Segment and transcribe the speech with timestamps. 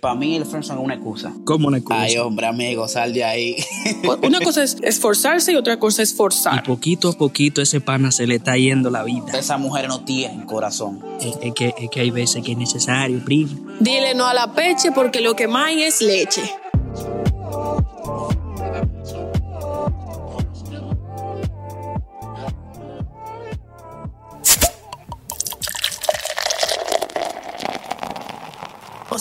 [0.00, 1.32] Para mí el friendzone es una excusa.
[1.44, 2.00] ¿Cómo una excusa?
[2.00, 3.56] Ay, hombre, amigo, sal de ahí.
[4.22, 6.62] Una cosa es esforzarse y otra cosa es Y forzar.
[6.62, 9.38] poquito a poquito ese pana se le está yendo la vida.
[9.38, 11.00] Esas mujeres no tienen corazón.
[11.20, 13.50] Es, es que, es que hay veces que es necesario, primo.
[13.80, 16.42] Dile no a la peche porque lo que más hay es leche.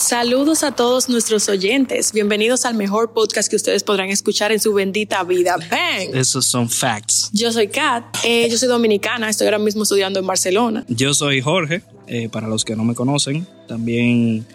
[0.09, 2.13] Saludos a todos nuestros oyentes.
[2.13, 5.55] Bienvenidos al mejor podcast que ustedes podrán escuchar en su bendita vida.
[5.69, 6.15] ¡Bang!
[6.15, 7.29] Esos son facts.
[7.31, 10.83] Yo soy Kat, eh, yo soy dominicana, estoy ahora mismo estudiando en Barcelona.
[10.87, 13.45] Yo soy Jorge, eh, para los que no me conocen.
[13.67, 14.47] También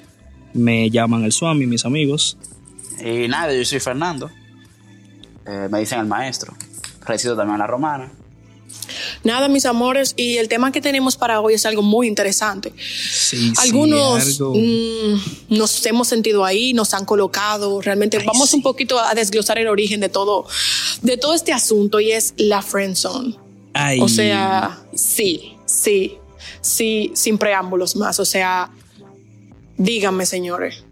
[0.55, 2.37] me llaman el Swami, mis amigos.
[2.99, 4.33] Y nada, yo soy Fernando.
[5.47, 6.53] Eh, me dicen el maestro.
[7.07, 8.11] Resido también en la romana.
[9.23, 12.73] Nada, mis amores, y el tema que tenemos para hoy es algo muy interesante.
[12.77, 17.81] Sí, Algunos sí, mm, nos hemos sentido ahí, nos han colocado.
[17.81, 18.57] Realmente Ay, vamos sí.
[18.57, 20.47] un poquito a desglosar el origen de todo,
[21.03, 23.37] de todo este asunto y es la friend zone.
[23.73, 26.19] Ay, O sea, sí, sí,
[26.61, 28.21] sí, sin preámbulos más.
[28.21, 28.71] O sea,
[29.77, 30.85] díganme, señores,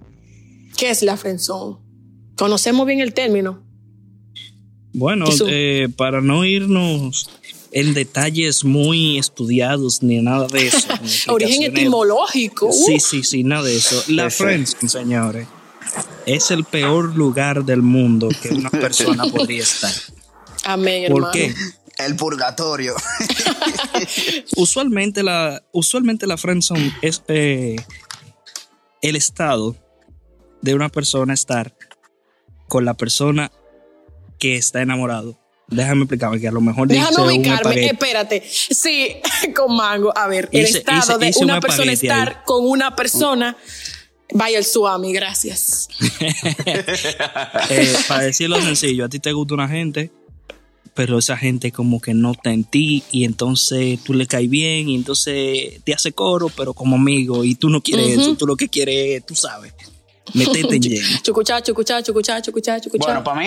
[0.76, 1.76] ¿qué es la friend zone?
[2.36, 3.62] ¿Conocemos bien el término?
[4.94, 7.30] Bueno, eh, para no irnos
[7.72, 10.88] en detalles muy estudiados ni nada de eso.
[11.32, 12.70] Origen etimológico.
[12.72, 13.02] Sí, Uf.
[13.02, 14.02] sí, sí, nada de eso.
[14.08, 14.42] La Sí, sí.
[14.44, 15.48] Friendzone, señores,
[16.26, 19.92] es el peor lugar del mundo que una persona podría estar.
[20.64, 21.32] Amén, ¿Por hermano.
[21.32, 21.54] qué?
[21.98, 22.94] El purgatorio.
[24.56, 27.76] Usualmente la, usualmente la friendzone es eh,
[29.02, 29.76] el estado
[30.62, 31.76] de una persona estar
[32.68, 33.50] con la persona
[34.38, 35.38] que está enamorado.
[35.72, 38.42] Déjame explicarme que a lo mejor Déjame ubicarme, espérate.
[38.48, 39.08] Sí,
[39.56, 40.16] con mango.
[40.16, 43.56] A ver, el Hice- estado hice- de hice un una persona estar con una persona.
[44.34, 45.88] Vaya el suami, gracias.
[47.70, 50.10] Eh, para decirlo sencillo, a ti te gusta una gente,
[50.94, 54.88] pero esa gente como que no está en ti y entonces tú le caes bien
[54.88, 58.56] y entonces te hace coro, pero como amigo y tú no quieres eso, tú lo
[58.56, 59.72] que quieres, es, tú sabes,
[60.34, 61.06] meterte en lleno.
[61.22, 63.04] Chucuchá, chucuchá, chucuchá, chucuchá, chucuchá.
[63.06, 63.46] Bueno, para mí,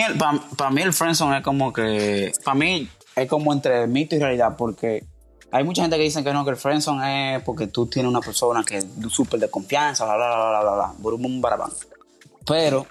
[0.57, 2.31] para mí el friendzone es como que...
[2.43, 5.03] Para mí es como entre mito y realidad porque...
[5.51, 8.19] Hay mucha gente que dice que no, que el friendzone es porque tú tienes una
[8.19, 11.71] persona que es súper de confianza, bla, bla, bla, bla, bla, bla, burum, bum, barabam.
[12.45, 12.85] Pero,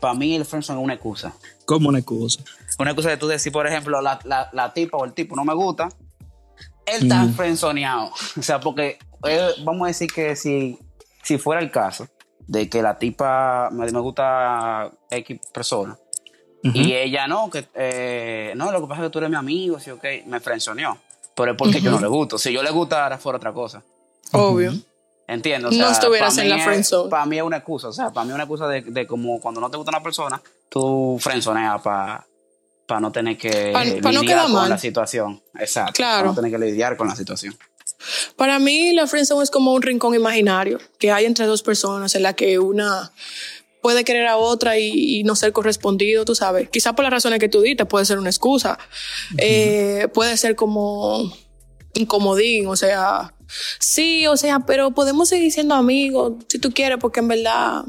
[0.00, 1.32] para mí el friendzone es una excusa.
[1.64, 2.42] Como una excusa.
[2.78, 5.44] Una excusa de tú decir, por ejemplo, la, la, la tipa o el tipo no
[5.44, 5.88] me gusta,
[6.86, 7.34] él está Mm.
[7.34, 8.10] friendzoneado.
[8.38, 10.78] O sea, porque eh, vamos a decir que si,
[11.22, 12.08] si fuera el caso
[12.46, 15.96] de que la tipa me, me gusta X persona
[16.62, 19.78] y ella no, que eh, no, lo que pasa es que tú eres mi amigo,
[19.78, 20.96] sí, ok, me friendzoneó.
[21.34, 22.38] Pero es porque yo no le gusto.
[22.38, 23.82] Si yo le gustara, fuera otra cosa.
[24.32, 24.72] Obvio.
[25.26, 25.68] Entiendo.
[25.68, 27.10] O No estuvieras en la es- friend zone.
[27.10, 27.88] Para mí es una excusa.
[27.88, 30.02] O sea, para mí es una excusa de, de como cuando no te gusta una
[30.02, 30.40] persona,
[30.70, 32.24] tú friendzoneas para
[33.00, 34.68] no tener que Pa- pa no lidiar quedar con mal.
[34.70, 35.42] la situación.
[35.58, 35.92] Exacto.
[35.94, 36.18] Claro.
[36.20, 37.54] Para no tener que lidiar con la situación.
[38.36, 42.22] Para mí, la friendzone es como un rincón imaginario que hay entre dos personas en
[42.22, 43.12] la que una
[43.84, 46.70] puede querer a otra y, y no ser correspondido, tú sabes.
[46.70, 48.78] Quizá por las razones que tú diste puede ser una excusa.
[49.36, 51.30] Eh, puede ser como
[51.94, 53.34] incomodín, o sea,
[53.78, 57.84] sí, o sea, pero podemos seguir siendo amigos si tú quieres, porque en verdad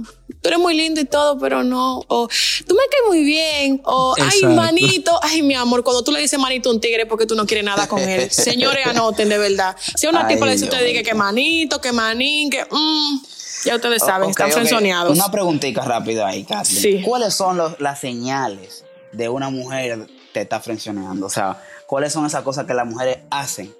[0.45, 2.28] tú eres muy lindo y todo, pero no, o
[2.67, 6.38] tú me caes muy bien, o ay, manito, ay, mi amor, cuando tú le dices
[6.39, 8.29] manito a un tigre porque tú no quieres nada con él.
[8.31, 9.75] Señores, anoten de verdad.
[9.95, 13.23] Si a una Ay, tipa le dice, usted diga que manito, que manín, que mm,
[13.66, 14.53] ya ustedes saben, Ok, están ok.
[14.53, 15.17] frenzoneados.
[15.17, 16.79] Una preguntita rápida ahí, Kathleen.
[17.00, 17.01] Sí.
[17.03, 18.83] ¿Cuáles son los- las señales
[19.13, 21.25] de una mujer te está frenzoneando?
[21.25, 23.73] O sea, ¿cuáles son esas cosas que las mujeres hacen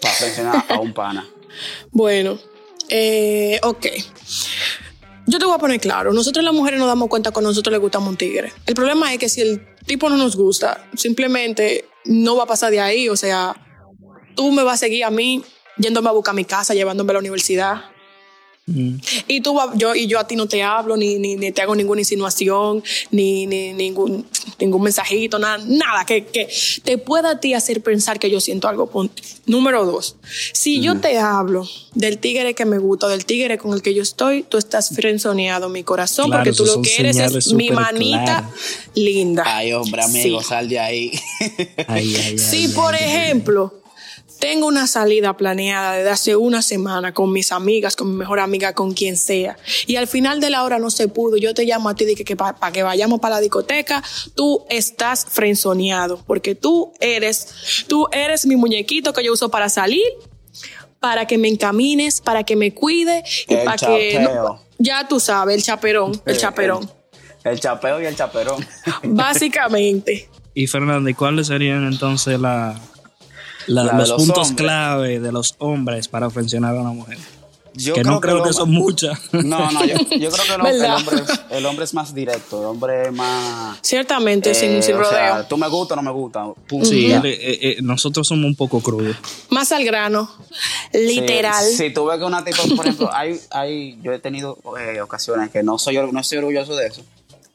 [0.00, 1.28] para frenzonear a un pana?
[1.90, 2.38] Bueno,
[2.88, 3.86] eh, ok.
[5.28, 7.78] Yo te voy a poner claro, nosotros las mujeres nos damos cuenta cuando nosotros le
[7.78, 8.52] gustamos un tigre.
[8.64, 12.70] El problema es que si el tipo no nos gusta, simplemente no va a pasar
[12.70, 13.08] de ahí.
[13.08, 13.56] O sea,
[14.36, 15.42] tú me vas a seguir a mí
[15.78, 17.80] yéndome a buscar mi casa, llevándome a la universidad.
[18.68, 18.96] Mm.
[19.28, 21.76] Y tú, yo, y yo a ti no te hablo, ni, ni, ni te hago
[21.76, 22.82] ninguna insinuación,
[23.12, 24.26] ni, ni ningún,
[24.58, 26.48] ningún mensajito, nada, nada que, que
[26.82, 28.90] te pueda a ti hacer pensar que yo siento algo.
[29.46, 30.16] Número dos,
[30.52, 34.02] si yo te hablo del tigre que me gusta, del tigre con el que yo
[34.02, 38.50] estoy, tú estás frenzoneado mi corazón, Claro, porque tú lo que eres es mi manita
[38.94, 39.44] linda.
[39.46, 40.48] Ay, hombre, amigo, Sí.
[40.48, 41.12] sal de ahí.
[41.86, 43.10] Ay, ay, ay, Si, ay, por ay, ay.
[43.10, 43.74] ejemplo,
[44.38, 48.72] tengo una salida planeada desde hace una semana con mis amigas, con mi mejor amiga,
[48.74, 49.56] con quien sea,
[49.86, 52.14] y al final de la hora no se pudo, yo te llamo a ti de
[52.14, 54.02] que, que para que vayamos para la discoteca,
[54.34, 60.02] tú estás frenzoneado, porque tú eres, tú eres mi muñequito que yo uso para salir,
[61.00, 64.60] para que me encamines, para que me cuide y El para que no- chapeo.
[64.78, 66.90] Ya tú sabes, el chaperón, el Eh, chaperón.
[67.44, 68.66] El, el chapeo y el chaperón.
[69.04, 70.28] Básicamente.
[70.54, 72.78] Y Fernanda, ¿y cuáles serían entonces la,
[73.66, 74.56] la- La de los, los puntos hombres.
[74.66, 77.18] clave de los hombres para ofensionar a una mujer?
[77.78, 79.18] Yo que no creo que son muchas.
[79.32, 81.16] No, no, yo, yo creo que el, hombre,
[81.50, 83.78] el hombre es más directo, el hombre es más...
[83.82, 85.10] Ciertamente, sin, eh, sin rodeo.
[85.10, 86.46] sea, tú me gusta o no me gusta.
[86.66, 86.86] punto.
[86.86, 89.14] Sí, eh, eh, nosotros somos un poco crudos.
[89.50, 90.30] Más al grano.
[90.94, 91.62] Literal.
[91.66, 95.02] Si, si tú ves que una tipa, por ejemplo, hay, hay, yo he tenido eh,
[95.02, 97.02] ocasiones que no soy, no estoy orgulloso de eso,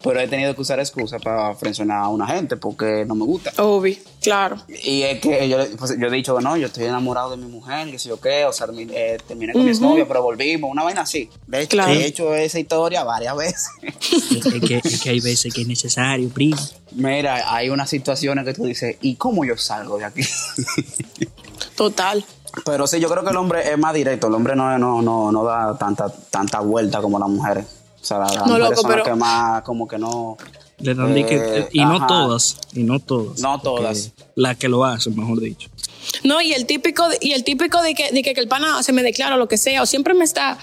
[0.03, 3.51] pero he tenido que usar excusas para frencionar a una gente porque no me gusta.
[3.61, 4.57] Obvio, claro.
[4.83, 7.45] Y es que yo, pues, yo he dicho que no, yo estoy enamorado de mi
[7.45, 10.83] mujer, que sé yo qué, o sea, eh, terminé con mi exnovio, pero volvimos, una
[10.83, 11.29] vaina así.
[11.47, 11.91] De hecho, Claro.
[11.91, 13.69] he hecho esa historia varias veces.
[13.81, 16.57] es, que, es que hay veces que es necesario, primo.
[16.93, 20.21] Mira, hay unas situaciones que tú dices, ¿y cómo yo salgo de aquí?
[21.75, 22.23] Total.
[22.65, 25.31] Pero sí, yo creo que el hombre es más directo, el hombre no, no, no,
[25.31, 27.65] no da tanta, tanta vuelta como las mujeres.
[28.01, 30.37] O sea, las No, mujeres loco, son las pero- que más, como que no...
[30.83, 32.07] Le dan Eh, y no ajá.
[32.07, 33.39] todas, y no todas.
[33.39, 34.11] No todas.
[34.35, 35.69] Las que lo hacen, mejor dicho.
[36.23, 38.81] No, y el típico, de- y el típico de que, de que, que el pana
[38.81, 40.57] se me declara o lo que sea, o siempre me está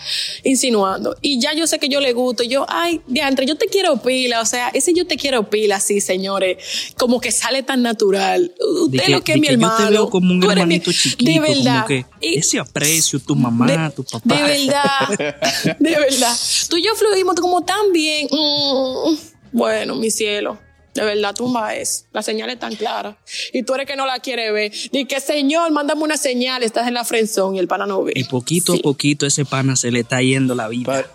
[0.45, 1.17] insinuando.
[1.23, 2.43] Y ya yo sé que yo le gusto.
[2.43, 4.41] Yo, ay, diantre, yo te quiero pila.
[4.41, 6.59] O sea, ese yo te quiero pila, sí, señores.
[6.97, 8.53] Como que sale tan natural.
[8.85, 9.79] Usted De que, lo que es mi que hermano.
[9.79, 11.75] yo te veo como un tú eres mi- hermanito chiquito, De verdad.
[11.75, 14.35] como que Y- ese aprecio, tu mamá, de, tu papá.
[14.35, 15.09] De verdad.
[15.79, 16.37] de verdad.
[16.69, 18.27] Tú y yo fluimos como tan bien.
[18.31, 19.15] Mm,
[19.53, 20.59] bueno, mi cielo.
[20.95, 22.07] De verdad, tumba es.
[22.13, 23.19] La señal es tan clara.
[23.53, 24.73] Y tú eres que no la quiere ver.
[24.91, 26.63] Di que, señor, mándame una señal.
[26.65, 28.13] Estás en la frenzón y el pana no ve.
[28.17, 28.81] Y poquito Sí.
[28.81, 30.93] a poquito ese pana se le está yendo la vida.
[30.93, 31.09] Pero,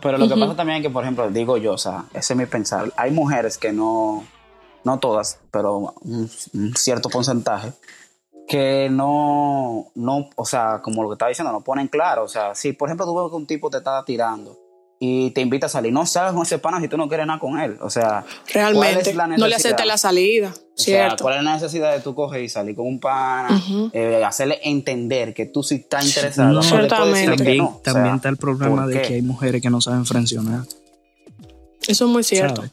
[0.00, 2.36] pero lo que pasa también es que, por ejemplo, digo yo, o sea, ese es
[2.36, 2.92] mi pensar.
[2.96, 4.24] Hay mujeres que no,
[4.84, 7.72] no todas, pero un, un cierto porcentaje,
[8.46, 12.22] que no, no, o sea, como lo que estaba diciendo, no ponen claro.
[12.22, 14.56] O sea, si por ejemplo tú ves que un tipo te está tirando
[14.98, 17.38] y te invita a salir, no salgas con ese pana si tú no quieres nada
[17.38, 17.76] con él.
[17.82, 19.10] O sea, ¿cuál Realmente.
[19.10, 20.48] es la No le aceptes la salida.
[20.48, 21.24] O sea, Cierto.
[21.24, 23.48] ¿cuál es la necesidad de tú coger y salir con un pana,
[23.92, 26.52] eh, hacerle entender que tú sí estás interesado?
[26.52, 27.66] No, después decirle que también, no?
[27.68, 30.60] O sea, también está el problema ¿por de que hay mujeres que no saben frencionar.
[31.86, 32.56] Eso es muy cierto.
[32.62, 32.72] ¿sabes?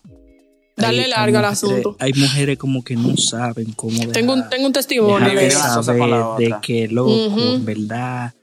[0.75, 1.95] Dale Hay- larga al asunto.
[1.99, 5.51] Hay mujeres como que no saben cómo Tengo un, tengo un testimonio de de que
[5.51, 5.97] saber
[6.37, 7.19] de loco,
[7.53, 8.33] en verdad,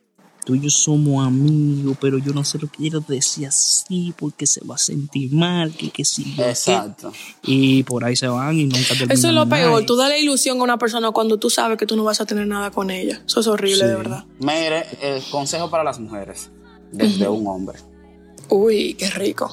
[0.50, 4.46] tú y yo somos amigos, pero yo no sé lo que quiero decir así porque
[4.46, 6.48] se va a sentir mal, que que qué.
[6.48, 7.12] Exacto.
[7.44, 9.70] Y por ahí se van y nunca terminan Eso es lo peor.
[9.70, 9.86] nada.
[9.86, 12.48] Tú dale ilusión a una persona cuando tú sabes que tú no vas a tener
[12.48, 13.22] nada con ella.
[13.24, 14.24] Eso es horrible, de verdad.
[14.40, 16.50] Mire, el consejo para las mujeres,
[16.90, 17.78] desde un hombre.
[18.48, 19.52] Uy, qué rico.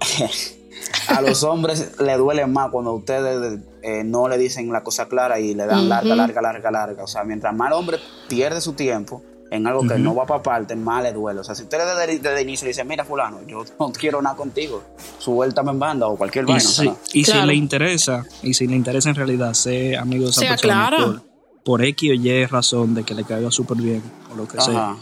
[1.08, 5.40] A los hombres le duele más cuando ustedes eh, no le dicen la cosa clara
[5.40, 7.04] y le dan larga, larga, larga, larga.
[7.04, 7.98] O sea, mientras más el hombre
[8.28, 11.40] pierde su tiempo en algo que no va para parte, más le duele.
[11.40, 14.20] O sea, si usted desde, desde el inicio le dice, mira, fulano, yo no quiero
[14.20, 14.82] nada contigo,
[15.18, 16.60] suéltame en banda o cualquier Y, vaina.
[16.60, 20.24] si, o sea, y si le interesa, y si le interesa en realidad ser amigo
[20.24, 21.22] de esa Sea persona por,
[21.64, 24.02] por X o Y razón de que le caiga súper bien
[24.32, 24.96] o lo que sea,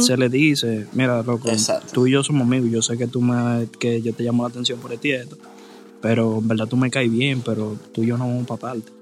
[0.00, 1.88] se le dice, mira, loco, Exacto.
[1.92, 4.50] tú y yo somos amigos, yo sé que tú me, que yo te llamo la
[4.50, 5.36] atención por esto,
[6.00, 8.92] pero en verdad tú me caes bien, pero tú y yo no vamos para parte.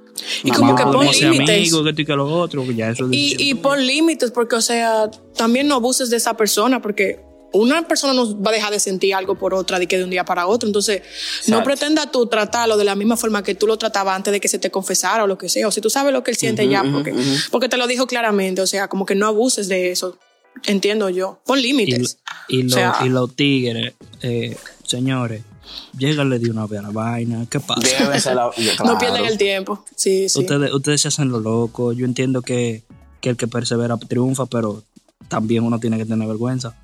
[0.44, 1.73] Y como que pon límites.
[1.97, 4.61] que y que lo otro, que ya eso es Y, y pon límites, porque, o
[4.61, 7.20] sea, también no abuses de esa persona, porque
[7.55, 10.11] una persona no va a dejar de sentir algo por otra de que de un
[10.11, 10.67] día para otro.
[10.67, 11.03] Entonces,
[11.48, 14.48] no pretenda tú tratarlo de la misma forma que tú lo tratabas antes de que
[14.48, 15.69] se te confesara o lo que sea.
[15.69, 17.15] O si tú sabes lo que él siente ya, porque,
[17.51, 18.63] porque te lo dijo claramente.
[18.63, 20.19] O sea, como que no abuses de eso.
[20.67, 21.41] Entiendo yo.
[21.44, 22.19] Pon Y, límites.
[22.48, 24.56] y, lo- O sea- y los tigres, eh,
[24.87, 25.43] señores,
[25.97, 27.83] llégale de una vez a la vaina, ¿qué pasa?
[28.33, 28.99] No claro.
[28.99, 29.85] pierdan el tiempo.
[29.95, 30.41] Sí, sí.
[30.41, 31.93] Ustedes, ustedes se hacen lo loco.
[31.93, 32.83] Yo entiendo que,
[33.21, 34.83] que el que persevera triunfa, pero
[35.29, 36.77] también uno tiene que tener vergüenza.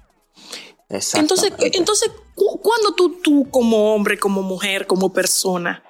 [0.90, 5.84] Entonces, entonces cu- ¿cuándo tú, tú como hombre, como mujer, como persona,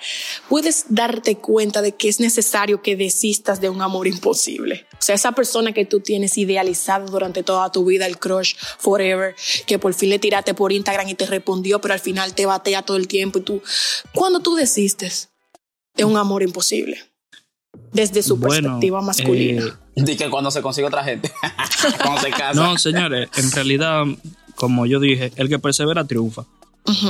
[0.49, 4.87] puedes darte cuenta de que es necesario que desistas de un amor imposible?
[4.95, 9.37] O sea, esa persona que tú tienes idealizado durante toda tu vida, el crush forever,
[9.67, 12.83] que por fin le tiraste por Instagram y te respondió, pero al final te batea
[12.83, 13.63] todo el tiempo y tú,
[14.13, 15.29] ¿cuándo tú desistes
[15.95, 16.99] de un amor imposible?
[17.93, 19.65] Desde su Bueno, perspectiva masculina.
[19.65, 21.31] eh, Di que cuando se consigue otra gente,
[22.03, 22.55] cuando se casa.
[22.55, 24.05] no, señores, en realidad,
[24.59, 26.45] como yo dije, el que persevera triunfa.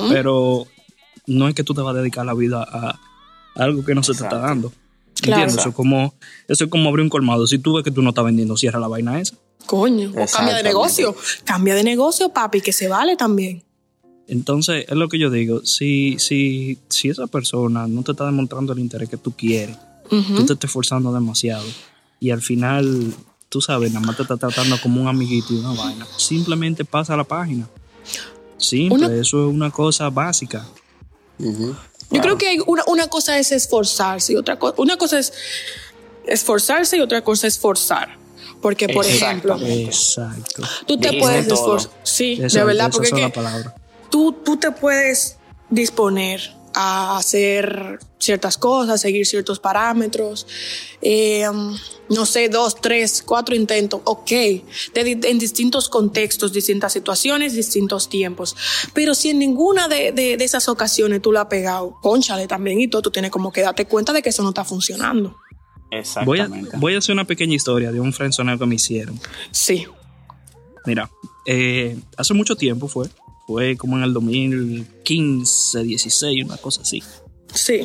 [0.09, 0.67] Pero
[1.27, 2.99] no es que tú te vas a dedicar la vida a
[3.55, 4.73] algo que no se te está dando.
[5.21, 5.43] Claro.
[5.43, 5.61] ¿Entiendes?
[5.61, 6.15] Eso es, como,
[6.47, 7.47] eso es como abrir un colmado.
[7.47, 9.37] Si tú ves que tú no estás vendiendo, cierra la vaina esa.
[9.67, 11.15] Coño, o cambia de negocio.
[11.45, 13.63] Cambia de negocio, papi, que se vale también.
[14.27, 15.65] Entonces, es lo que yo digo.
[15.65, 19.77] Si, si, si esa persona no te está demostrando el interés que tú quieres,
[20.11, 20.37] Ujú.
[20.37, 21.65] tú te estás esforzando demasiado
[22.21, 23.13] y al final,
[23.49, 26.07] tú sabes, nada más te está tratando como un amiguito y una vaina.
[26.17, 27.69] Simplemente pasa la página.
[28.57, 30.67] Simple, Una- eso es una cosa básica.
[31.39, 35.33] Yo creo que hay una, una cosa es esforzarse y otra cosa, una cosa es
[36.27, 38.17] esforzarse y otra cosa es forzar.
[38.61, 39.57] Porque, por ejemplo.
[39.63, 40.63] Exacto.
[40.87, 41.93] tú te puedes esforzar.
[42.03, 43.33] Sí, de verdad, porque es que
[44.11, 45.37] tú, tú te puedes
[45.71, 50.47] disponer a hacer ciertas cosas, seguir ciertos parámetros,
[51.03, 51.45] eh,
[52.09, 58.55] no sé, dos, tres, cuatro intentos, ok, de en distintos contextos, distintas situaciones, distintos tiempos.
[58.95, 62.81] Pero si en ninguna de, de- de esas ocasiones tú lo has pegado, conchale también
[62.81, 65.31] y todo, tú tienes como que darte cuenta de que eso no está funcionando.
[65.91, 66.77] Voy a, Exactamente.
[66.77, 69.19] voy a hacer una pequeña historia de un friendzoneo que me hicieron.
[69.51, 69.85] Sí.
[70.87, 71.11] Mira,
[71.45, 73.09] eh, hace mucho tiempo fue,
[73.49, 77.03] fue como en el 2015, 16, una cosa así.
[77.55, 77.81] Sí.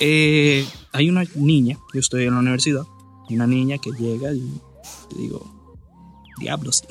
[0.00, 2.82] Eh, hay una niña, yo estoy en la universidad,
[3.26, 4.44] hay una niña que llega y
[5.16, 5.50] digo,
[6.38, 6.84] diablos.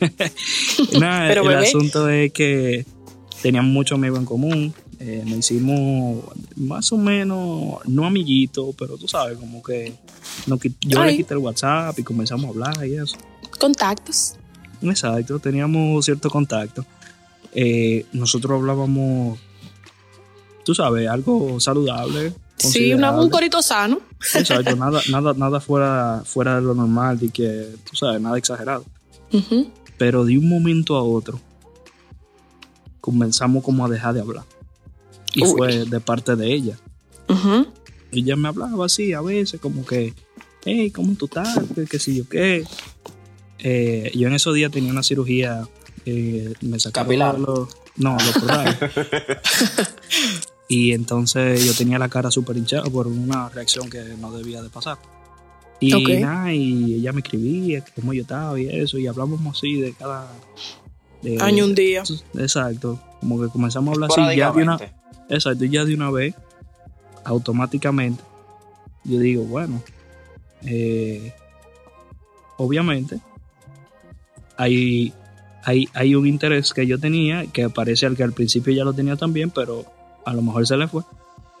[0.98, 1.68] Nada, Pero el bebé.
[1.68, 2.84] asunto es que
[3.40, 6.24] teníamos muchos amigos en común, eh, nos hicimos
[6.56, 9.92] más o menos, no amiguitos, pero tú sabes, como que
[10.80, 11.12] yo Ay.
[11.12, 13.16] le quité el WhatsApp y comenzamos a hablar y eso.
[13.60, 14.34] Contactos.
[14.82, 16.84] Exacto, teníamos cierto contacto.
[17.52, 19.38] Eh, nosotros hablábamos,
[20.64, 22.32] tú sabes, algo saludable.
[22.56, 24.00] Sí, una- un corito sano.
[24.34, 28.84] Exacto, nada, nada, nada fuera, fuera de lo normal y que, tú sabes, nada exagerado.
[29.96, 31.40] Pero de un momento a otro
[33.00, 34.44] comenzamos como a dejar de hablar.
[35.34, 35.50] Y Uy.
[35.56, 36.78] fue de parte de ella.
[37.28, 37.66] Ujú.
[38.12, 40.14] Ella me hablaba así a veces, como que,
[40.64, 41.58] hey, ¿cómo tú estás?
[41.74, 42.64] ¿Qué, qué sé yo qué?
[43.60, 45.66] Eh, yo en esos días tenía una cirugía,
[46.06, 47.38] eh, me sacaron Capilar.
[47.38, 48.76] los- no, los corales.
[50.68, 54.68] y entonces yo tenía la cara súper hinchada por una reacción que no debía de
[54.70, 54.98] pasar.
[55.80, 59.92] Y nada, y ella me escribía cómo yo estaba y eso, y hablábamos así de
[59.92, 60.28] cada...
[61.22, 62.02] de- Año un día.
[62.36, 64.78] Exacto, como que comenzamos a hablar así ya de una.
[65.28, 66.34] Exacto, y ya de una vez,
[67.24, 68.22] automáticamente,
[69.04, 69.82] yo digo, bueno,
[70.62, 71.32] eh,
[72.56, 73.20] obviamente,
[74.58, 75.12] hay,
[75.64, 78.92] hay, hay un interés que yo tenía, que parece al que al principio ya lo
[78.92, 79.86] tenía también, pero
[80.26, 81.02] a lo mejor se le fue.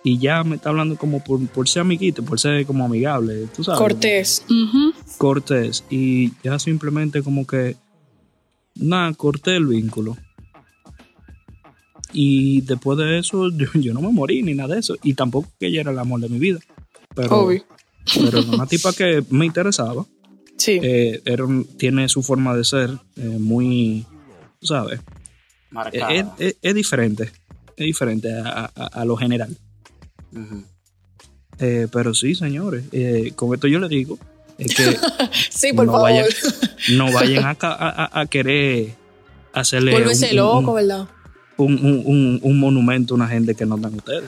[0.04, 3.64] Y ya me está hablando como por, por ser amiguito, por ser como amigable, tú
[3.64, 3.78] sabes.
[3.80, 4.44] Cortés.
[4.46, 4.92] Ujú.
[5.16, 5.84] Cortés.
[5.90, 7.76] Y ya simplemente como que,
[8.74, 10.16] nada, corté el vínculo.
[12.12, 14.96] Y después de eso, yo, yo no me morí ni nada de eso.
[15.02, 16.58] Y tampoco que ella era el amor de mi vida.
[17.14, 17.64] Pero, Obvio.
[18.14, 20.04] pero era una tipa que me interesaba.
[20.58, 20.78] Sí.
[20.82, 24.04] Eh, un- tiene su forma de ser eh, muy,
[24.60, 25.00] ¿sabes?
[25.70, 26.12] Marcada.
[26.12, 27.24] Es, es- es diferente.
[27.76, 29.56] Es diferente a, a- a lo general.
[31.60, 32.84] Eh, pero sí, señores.
[32.92, 34.18] eh, con esto yo le digo
[34.58, 34.84] es que
[35.50, 36.10] sí, por no favor.
[36.10, 36.26] vayan,
[36.96, 38.94] no vayan a, a- a- querer
[39.52, 41.08] hacerle Vuélvese un, loco, un, ¿verdad?
[41.56, 44.24] un- un monumento a una gente que no dan ustedes.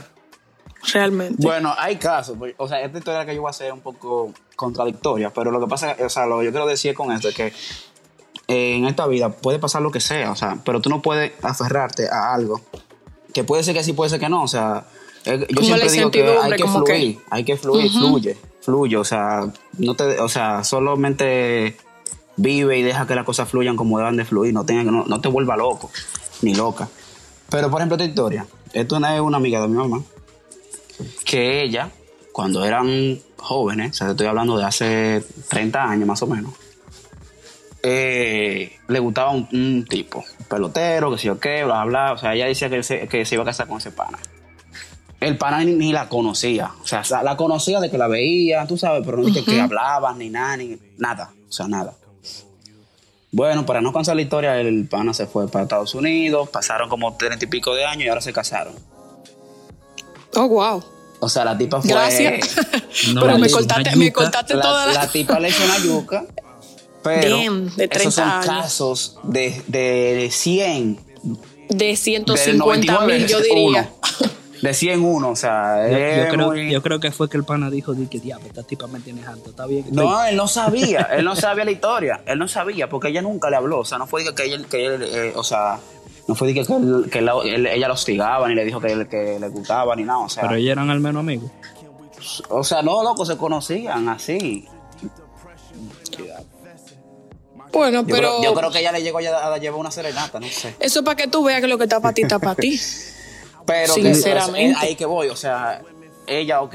[0.93, 1.37] Realmente.
[1.43, 2.37] Bueno, hay casos.
[2.39, 5.51] pues, O sea, esta historia que yo voy a hacer es un poco contradictoria, pero
[5.51, 7.53] lo que pasa, o sea, lo que yo quiero decir con esto es que
[8.49, 11.33] eh, en esta vida puede pasar lo que sea, o sea, pero tú no puedes
[11.43, 12.61] aferrarte a algo
[13.33, 14.85] que puede ser que sí, puede ser que no, o sea,
[15.25, 19.05] eh, yo Como siempre digo que hay que- fluir, hay que fluir, fluye, fluye, o
[19.05, 19.47] sea,
[19.79, 21.77] no te, o sea, solamente
[22.37, 25.21] vive y deja que las cosas fluyan como deban de fluir, no, tenga, no, no
[25.21, 25.91] te vuelva loco,
[26.43, 26.89] ni loca.
[27.51, 30.03] Pero, por ejemplo, esta historia, esto es una amiga de mi mamá,
[31.31, 31.91] que ella,
[32.33, 36.55] cuando eran jóvenes, o sea, estoy hablando de hace 30 años más o menos,
[37.85, 42.15] eh, le gustaba un, un tipo, un pelotero, que sé yo qué, bla, bla.
[42.15, 44.19] O sea, ella decía que se, que se iba a casar con ese pana.
[45.21, 46.73] El pana ni, ni la conocía.
[46.83, 50.19] O sea, la conocía de que la veía, tú sabes, pero no dije que hablaban,
[50.19, 51.31] ni nada, ni nada.
[51.49, 51.95] O sea, nada.
[53.31, 57.17] Bueno, para no cansar la historia, el pana se fue para Estados Unidos, pasaron como
[57.17, 58.75] treinta y pico de años y ahora se casaron.
[60.35, 60.83] Oh, wow.
[61.21, 61.91] O sea, la tipa fue.
[61.91, 62.57] Gracias.
[63.15, 64.93] No, Pero me cortaste, me cortaste la, toda la...
[64.95, 66.25] la tipa le hizo una yuca.
[67.03, 68.47] Pero Damn, de 30 esos son años.
[68.47, 70.99] casos de, de 100.
[71.71, 73.59] De Del 150 mil, yo diría.
[73.65, 73.89] uno.
[74.61, 77.71] De 100 uno, o sea, Yo, creo, muy- yo creo que fue que el pana
[77.71, 79.85] dijo, di que diablo, esta tipa me tiene harto, está bien.
[79.87, 83.23] estoy- No, él no sabía, él no sabía la historia, él no sabía, porque ella
[83.23, 85.79] nunca le habló, o sea, no fue de que ella, que él, eh, o sea,
[86.31, 88.81] no fue de que, que él- que la- él- ella lo hostigaba, ni le dijo
[88.81, 91.51] que, él- que le gustaba, ni nada, o sea, Pero ellos eran al menos amigos.
[92.49, 94.67] o sea, no, loco, se conocían así.
[97.73, 100.41] Bueno, Yo, pero creo, yo creo que ella le llegó a, a llevar una serenata,
[100.41, 100.75] no sé.
[100.81, 102.79] eso es para que tú veas que lo que está para ti está para ti.
[103.67, 104.77] Pero Sinceramente.
[104.81, 105.81] ahí que voy, o sea,
[106.27, 106.75] ella, ok,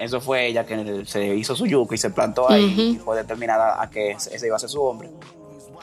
[0.00, 3.80] eso fue ella que se hizo su yuca y se plantó ahí y fue determinada
[3.80, 5.10] a que ese iba a ser su hombre.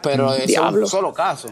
[0.04, 0.82] Pero ese es Diablo.
[0.82, 1.50] un solo caso.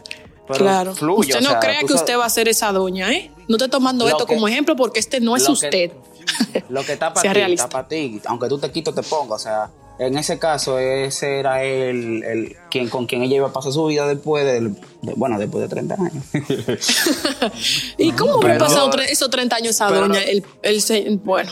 [0.47, 0.93] Pero claro.
[0.95, 3.31] fluye, usted o no sea, crea que sabes- usted va a ser esa doña, ¿eh?
[3.47, 5.91] No esté tomando esto que- como ejemplo porque este no es lo que- usted.
[6.69, 8.21] Lo que está para ti, está para ti.
[8.25, 9.41] Aunque tú te quites, te pongas.
[9.41, 13.53] O sea, en ese caso, ese era el, el quien, con quien ella iba a
[13.53, 16.23] pasar su vida después del, de- bueno, después de 30 años.
[17.97, 20.21] ¿Y cómo habrá Pero- pasado esos 30 años esa doña?
[20.23, 21.51] El, el se- bueno,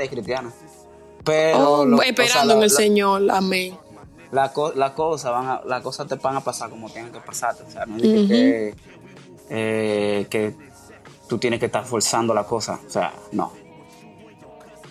[0.00, 0.52] es cristiana.
[1.24, 3.76] Pero oh, lo- o sea, esperando la- en el la- Señor, amén.
[4.32, 7.20] La co- las cosas van a, las cosas te van a pasar como tienen que
[7.20, 8.74] pasar o sea no es de que, que,
[9.50, 10.54] eh, que
[11.28, 13.52] tú tienes que estar forzando la cosa o sea no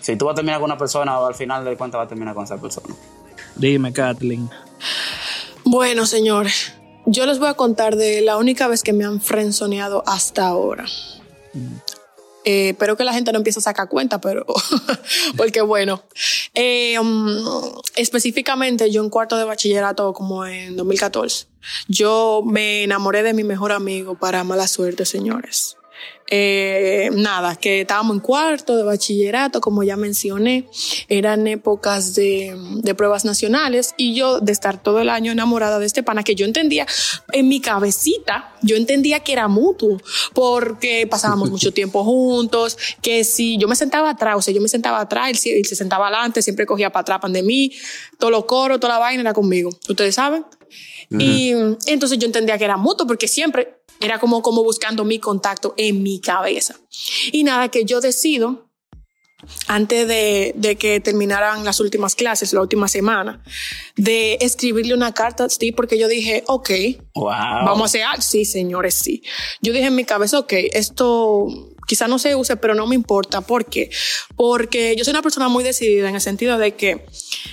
[0.00, 2.34] si tú vas a terminar con una persona al final del cuentas vas a terminar
[2.34, 2.94] con esa persona
[3.56, 4.48] Dime, Kathleen.
[5.64, 6.74] Bueno, señores,
[7.06, 10.84] yo les voy a contar de la única vez que me han frenzoneado hasta ahora.
[12.44, 14.46] Eh, espero que la gente no empiece a sacar cuenta, pero
[15.36, 16.02] porque bueno,
[16.54, 17.28] eh, um,
[17.96, 21.46] específicamente yo en cuarto de bachillerato como en 2014,
[21.88, 25.76] yo me enamoré de mi mejor amigo para mala suerte, señores.
[26.30, 30.68] Eh, nada, que estábamos en cuarto de bachillerato, como ya mencioné,
[31.08, 35.86] eran épocas de, de pruebas nacionales y yo de estar todo el año enamorada de
[35.86, 36.86] este pana que yo entendía
[37.32, 39.96] en mi cabecita, yo entendía que era mutuo
[40.34, 44.68] porque pasábamos mucho tiempo juntos, que si yo me sentaba atrás, o sea, yo me
[44.68, 47.72] sentaba atrás, él, se- él se sentaba adelante, siempre cogía para atrás pan de mí,
[48.18, 50.44] todo lo coro, toda la vaina era conmigo, ustedes saben.
[51.10, 55.18] Y mm, entonces yo entendía que era mutuo porque siempre era como, como buscando mi
[55.18, 56.76] contacto en mi cabeza.
[57.32, 58.68] Y nada, que yo decido,
[59.66, 63.42] antes de, de que terminaran las últimas clases, la última semana,
[63.96, 66.70] de escribirle una carta a Steve porque yo dije, ok,
[67.14, 68.22] wow Vamos a hacer.
[68.22, 69.22] Sí, señores, sí.
[69.60, 71.46] Yo dije en mi cabeza, ok, esto
[71.88, 73.40] quizá no se use, pero no me importa.
[73.40, 73.90] ¿Por qué?
[74.36, 77.06] Porque yo soy una persona muy decidida en el sentido de que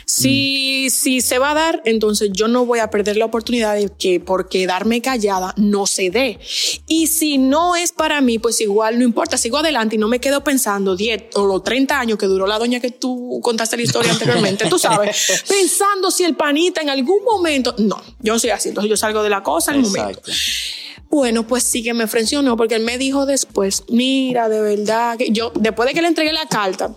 [0.06, 3.90] si, si se va a dar, entonces yo no voy a perder la oportunidad de
[3.98, 6.38] que por quedarme callada no se dé.
[6.86, 10.20] Y si no es para mí, pues igual no importa, sigo adelante y no me
[10.20, 13.84] quedo pensando 10 o los 30 años que duró la doña que tú contaste la
[13.84, 18.50] historia anteriormente, tú sabes, pensando si el panita en algún momento, no, yo no soy
[18.50, 20.22] así, entonces yo salgo de la cosa al momento.
[21.16, 25.32] Bueno, pues sí que me frencionó porque él me dijo después, mira, de verdad que
[25.32, 26.94] yo, después de que le entregué la carta,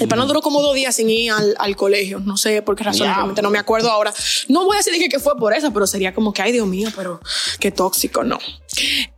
[0.00, 2.18] el pana duró como dos días sin ir al, al colegio.
[2.18, 4.12] No sé por qué razón, realmente no me acuerdo ahora.
[4.48, 6.66] No voy a decir que, que fue por eso, pero sería como que, ay, Dios
[6.66, 7.20] mío, pero
[7.60, 8.40] qué tóxico, no.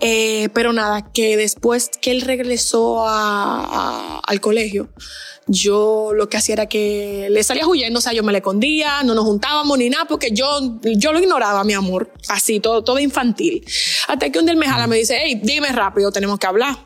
[0.01, 4.89] Eh, pero nada, que después que él regresó a- a- al colegio,
[5.47, 9.03] yo lo que hacía era que le salía huyendo, o sea, yo me le escondía,
[9.03, 10.47] no nos juntábamos ni nada, porque yo,
[10.83, 13.65] yo lo ignoraba, mi amor, así, todo, todo infantil.
[14.09, 16.77] Hasta que un día él me jala, me dice, hey, dime rápido, tenemos que hablar.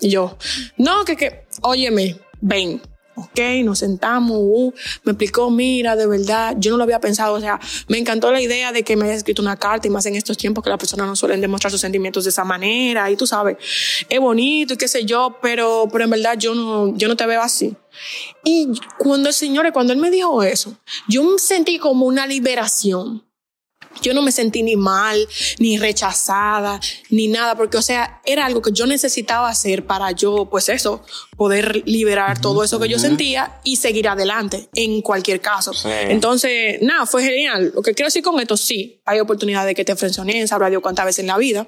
[0.00, 0.36] Y yo,
[0.76, 2.82] no, que, que, óyeme, ven.
[3.16, 7.40] Ok, nos sentamos, uh, me explicó, mira, de verdad, yo no lo había pensado, o
[7.40, 10.14] sea, me encantó la idea de que me haya escrito una carta y más en
[10.14, 13.26] estos tiempos que las personas no suelen demostrar sus sentimientos de esa manera y tú
[13.26, 13.56] sabes,
[14.08, 17.26] es bonito y qué sé yo, pero, pero en verdad yo no, yo no te
[17.26, 17.74] veo así.
[18.44, 18.68] Y
[18.98, 20.76] cuando el señor, cuando él me dijo eso,
[21.08, 23.24] yo sentí como una liberación.
[24.02, 28.62] Yo no me sentí ni mal, ni rechazada, ni nada, porque, o sea, era algo
[28.62, 31.04] que yo necesitaba hacer para yo, pues eso,
[31.36, 35.72] poder liberar todo eso que yo sentía y seguir adelante en cualquier caso.
[35.74, 35.88] Sí.
[35.90, 37.72] Entonces, nada, fue genial.
[37.74, 40.82] Lo que quiero decir con esto, sí, hay oportunidad de que te frencioneen, sabrá Dios
[40.82, 41.66] cuántas veces en la vida.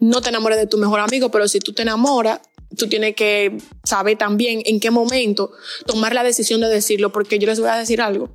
[0.00, 2.40] No te enamores de tu mejor amigo, pero si tú te enamoras,
[2.76, 5.52] tú tienes que saber también en qué momento
[5.86, 8.34] tomar la decisión de decirlo, porque yo les voy a decir algo.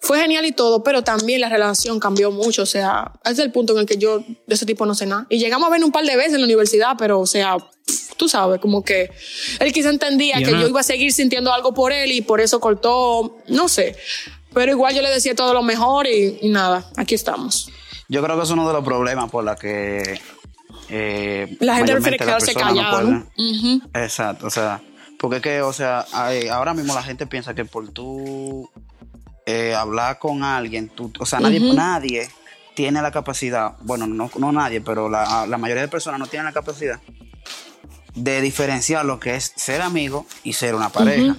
[0.00, 3.72] Fue genial y todo, pero también la relación cambió mucho, o sea, es el punto
[3.72, 5.26] en el que yo de ese tipo no sé nada.
[5.28, 8.14] Y llegamos a ver un par de veces en la universidad, pero o sea, pff,
[8.16, 9.10] tú sabes, como que
[9.60, 12.20] él quizá entendía Y que una- yo iba a seguir sintiendo algo por él y
[12.20, 13.96] por eso cortó, no sé.
[14.54, 17.68] Pero igual yo le decía todo lo mejor y, y nada, aquí estamos.
[18.08, 20.18] yo creo que es uno de los problemas por la que
[20.90, 23.26] eh, La gente prefiere quedarse no callada.
[23.94, 24.80] Exacto, o sea,
[25.18, 28.70] porque es que, o sea, hay- ahora mismo la gente piensa que por tú
[29.46, 32.28] eh, hablar con alguien, tú, o sea, nadie, nadie
[32.74, 36.44] tiene la capacidad, bueno, no, no nadie, pero la, la mayoría de personas no tienen
[36.46, 37.00] la capacidad
[38.14, 41.36] de diferenciar lo que es ser amigo y ser una pareja.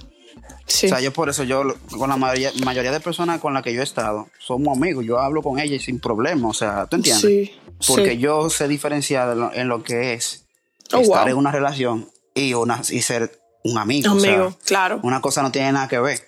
[0.70, 0.86] Sí.
[0.86, 1.62] O sea, yo por eso, yo
[1.98, 5.18] con la mayoría, mayoría de personas con las que yo he estado, somos amigos, yo
[5.18, 7.22] hablo con ellas sin problema, o sea, ¿tú entiendes?
[7.22, 7.52] Sí,
[7.88, 8.18] Porque sí.
[8.18, 10.46] yo sé diferenciar en lo, en lo que es
[10.92, 11.28] Oh, estar wow.
[11.32, 13.30] en una relación y, una, y ser
[13.64, 14.08] un amigo.
[14.08, 15.00] o Amigo, sea, claro.
[15.02, 16.20] una cosa no tiene nada que ver.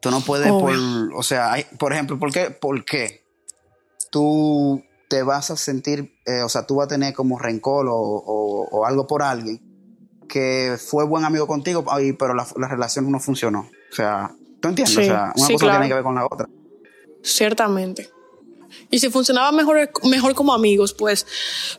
[0.00, 1.16] Tú no puedes, por, Obvio.
[1.16, 2.50] o sea, hay- por ejemplo, ¿por qué?
[2.50, 3.24] ¿por qué
[4.10, 7.94] tú te vas a sentir, eh, o sea, tú vas a tener como rencor o,
[7.96, 9.60] o- o algo por alguien
[10.28, 11.84] que fue buen amigo contigo,
[12.18, 13.68] pero la, la relación no funcionó?
[13.90, 14.94] O sea, ¿tú entiendes?
[14.94, 15.78] Sí, o sea, una sí, cosa claro.
[15.78, 16.48] tiene que ver con la otra.
[17.22, 18.10] Ciertamente.
[18.90, 21.26] Y si funcionaba mejor, mejor como amigos, pues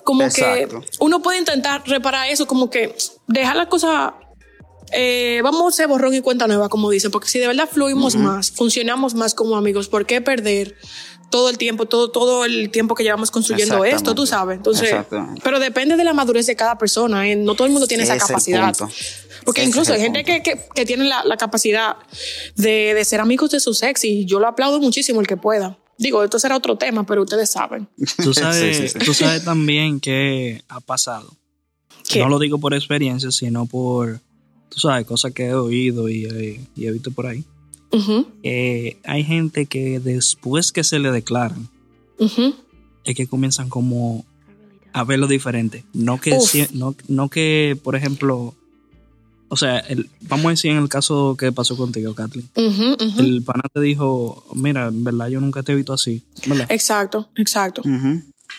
[0.03, 0.81] como Exacto.
[0.81, 2.95] que uno puede intentar reparar eso, como que
[3.27, 4.15] dejar la cosa,
[4.91, 8.15] eh, vamos a hacer borrón y cuenta nueva, como dicen, porque si de verdad fluimos
[8.15, 10.75] más, funcionamos más como amigos, ¿por qué perder?
[11.31, 14.57] Todo el tiempo, todo, todo el tiempo que llevamos construyendo esto, tú sabes.
[14.57, 14.93] Entonces,
[15.43, 17.35] pero depende de la madurez de cada persona, ¿eh?
[17.35, 18.75] no todo el mundo tiene esa capacidad.
[19.43, 21.95] Porque Ese incluso hay gente que, que, que tiene la, la capacidad
[22.55, 25.79] de, de ser amigos de su ex y yo lo aplaudo muchísimo el que pueda.
[25.97, 27.87] Digo, esto será otro tema, pero ustedes saben.
[28.23, 29.05] Tú sabes, Sí, sí, sí.
[29.05, 31.31] Tú sabes también que ha pasado.
[32.07, 32.19] ¿Qué?
[32.19, 34.19] No lo digo por experiencia, sino por,
[34.69, 37.45] tú sabes, cosas que he oído y, y he visto por ahí.
[38.43, 41.67] Eh, hay gente que después que se le declaran,
[43.03, 44.25] es que comienzan como
[44.93, 45.83] a verlo diferente.
[45.93, 46.49] No que, Uf.
[46.49, 48.53] si- no, no que, por ejemplo,
[49.49, 52.49] o sea, el- vamos a decir en el caso que pasó contigo, Kathleen.
[53.19, 56.67] El pana te dijo, mira, en verdad yo nunca te he visto así, ¿verdad?
[56.71, 57.81] Exacto, exacto.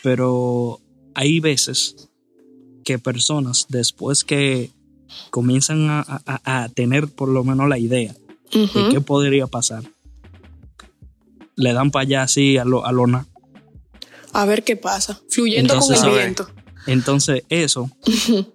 [0.03, 0.81] Pero
[1.15, 2.09] hay veces
[2.85, 4.71] que personas después que
[5.31, 8.15] comienzan a, a- a tener por lo menos la idea
[8.53, 8.89] de Ujú.
[8.91, 9.83] qué podría pasar,
[11.57, 13.27] le dan para allá así a lo, a lo na-
[14.33, 15.21] A ver qué pasa.
[15.29, 16.49] Fluyendo Entonces, con el viento.
[16.87, 17.91] Entonces eso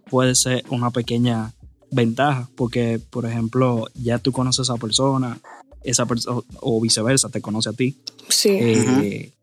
[0.10, 1.54] puede ser una pequeña
[1.92, 5.40] ventaja porque, por ejemplo, ya tú conoces a esa persona,
[5.84, 7.98] esa persona o viceversa te conoce a ti.
[8.30, 8.50] Sí.
[8.52, 9.34] eh,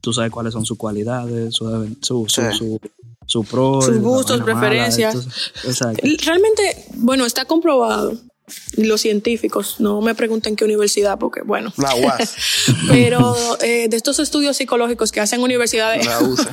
[0.00, 2.40] Tú sabes cuáles son sus cualidades, su, su, Sí.
[2.56, 2.80] su,
[3.26, 5.14] su pro, Sus gustos, vaina mala, preferencias.
[5.16, 6.06] entonces, exacto.
[6.24, 8.12] Realmente, bueno, está comprobado.
[8.76, 11.72] Los científicos, no me pregunten qué universidad, porque bueno.
[11.76, 12.34] La UAS.
[12.88, 16.48] Pero eh, de estos estudios psicológicos que hacen universidades, La UCE.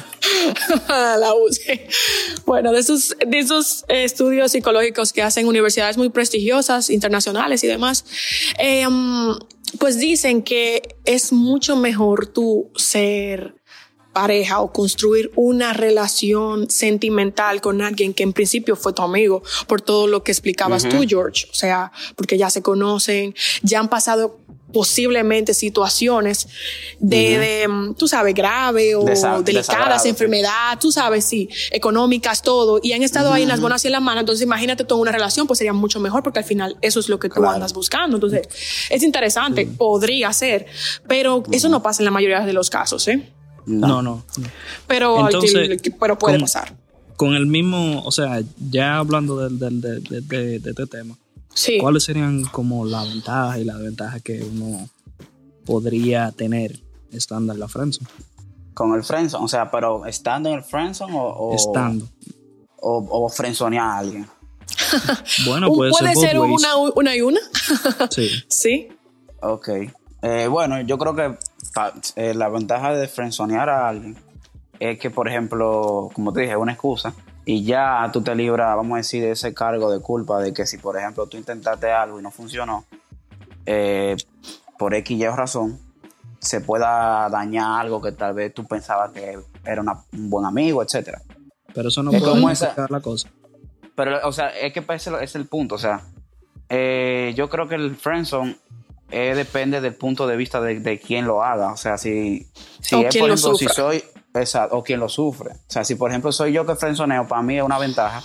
[0.88, 1.88] la UCE.
[2.45, 8.05] Bueno, de esos, de esos estudios psicológicos que hacen universidades muy prestigiosas, internacionales y demás,
[8.60, 9.38] eh, mm,
[9.79, 13.54] pues dicen que es mucho mejor tú ser
[14.15, 19.82] pareja o construir una relación sentimental con alguien que en principio fue tu amigo, por
[19.82, 21.47] todo lo que explicabas tú, George.
[21.51, 24.39] O sea, porque ya se conocen, ya han pasado
[24.73, 26.47] posiblemente situaciones
[26.99, 32.80] de, de, mm, tú sabes, grave o Desa- delicadas, enfermedad, tú sabes, sí, económicas, todo,
[32.84, 35.12] y han estado ahí en las buenas y en las malas, entonces imagínate toda una
[35.13, 37.51] relación, pues sería mucho mejor porque al final eso es lo que tú Claro.
[37.56, 38.47] andas buscando, entonces
[38.89, 40.65] es interesante, podría ser,
[41.08, 43.32] pero eso no pasa en la mayoría de los casos, ¿eh?
[43.65, 44.01] No, no.
[44.01, 44.23] no.
[44.88, 46.75] Pero, al que- Entonces, pero puede ¿cómo- pasar.
[47.17, 51.17] Con el mismo, o sea, ya hablando del, del, del- de, de- de este tema,
[51.54, 51.78] Sí.
[51.80, 54.89] ¿cuáles serían como la ventaja y la desventaja que uno
[55.65, 56.80] podría tener
[57.12, 58.08] estando en la friendzone?
[58.73, 59.45] Con el friendzone.
[59.45, 62.06] O sea, pero estando en el friendzone o, o, Estando.
[62.82, 64.28] o, o friendzonear a alguien.
[65.45, 67.39] Bueno, puede, puede ser, una, una y una.
[68.12, 68.30] Sí.
[68.49, 68.88] sí.
[69.41, 69.69] Ok.
[70.21, 71.38] Eh, bueno, yo creo que
[72.15, 74.15] eh, la ventaja de friendzonear a alguien
[74.79, 77.13] es que, por ejemplo, como te dije, es una excusa
[77.45, 80.65] y ya tú te libras, vamos a decir, de ese cargo de culpa de que
[80.65, 82.85] si, por ejemplo, tú intentaste algo y no funcionó,
[83.65, 84.15] eh,
[84.77, 85.79] por X y O razón,
[86.39, 90.83] se pueda dañar algo que tal vez tú pensabas que era una- un buen amigo,
[90.83, 91.21] etcétera.
[91.73, 93.29] Pero eso no Es puede complicar la cosa.
[93.95, 95.75] Pero, o sea, es que ese es el punto.
[95.75, 96.01] O sea,
[96.69, 98.57] eh, yo creo que el friendzone
[99.11, 101.71] eh, depende del punto de vista de, de quién lo haga.
[101.73, 102.47] O sea, si,
[102.81, 104.03] si O es, por lo ejemplo, si soy.
[104.33, 105.51] Exacto, o quien lo sufre.
[105.53, 108.21] O sea, si por ejemplo soy yo que frenzoneo, para mí es una ventaja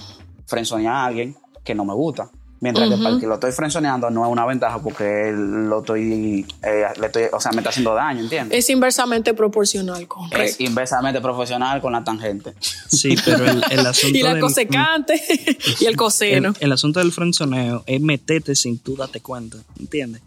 [0.46, 2.28] frenzonear a alguien que no me gusta.
[2.62, 6.44] Mientras que para el que lo estoy frenzoneando no es una ventaja porque lo estoy,
[6.62, 8.58] eh, le estoy, o sea, me está haciendo daño, ¿entiendes?
[8.58, 10.36] Es inversamente proporcional, correcto.
[10.42, 12.52] Es inversamente profesional con la tangente.
[12.60, 15.22] Sí, pero el, el asunto y la del- cosecante
[15.80, 16.50] y el coseno.
[16.58, 20.20] el, el asunto del frenzoneo es meterte sin tú darte cuenta, ¿entiendes?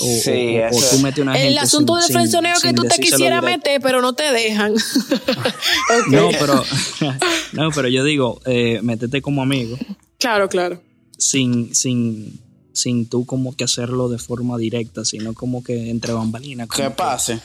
[0.00, 1.02] O, Sí, o- o eso tú es.
[1.02, 4.12] metes una El gente asunto sin- del frenzoneo que tú te quisieras meter, pero no
[4.12, 4.74] te dejan.
[6.10, 6.62] No, pero,
[7.52, 9.76] no, pero yo digo, eh, métete como amigo
[10.18, 10.80] Claro, claro.
[11.18, 12.40] sin, sin,
[12.72, 16.68] sin tú como que hacerlo de forma directa, sino como que entre bambalinas.
[16.68, 17.40] como ¿Qué que- pase?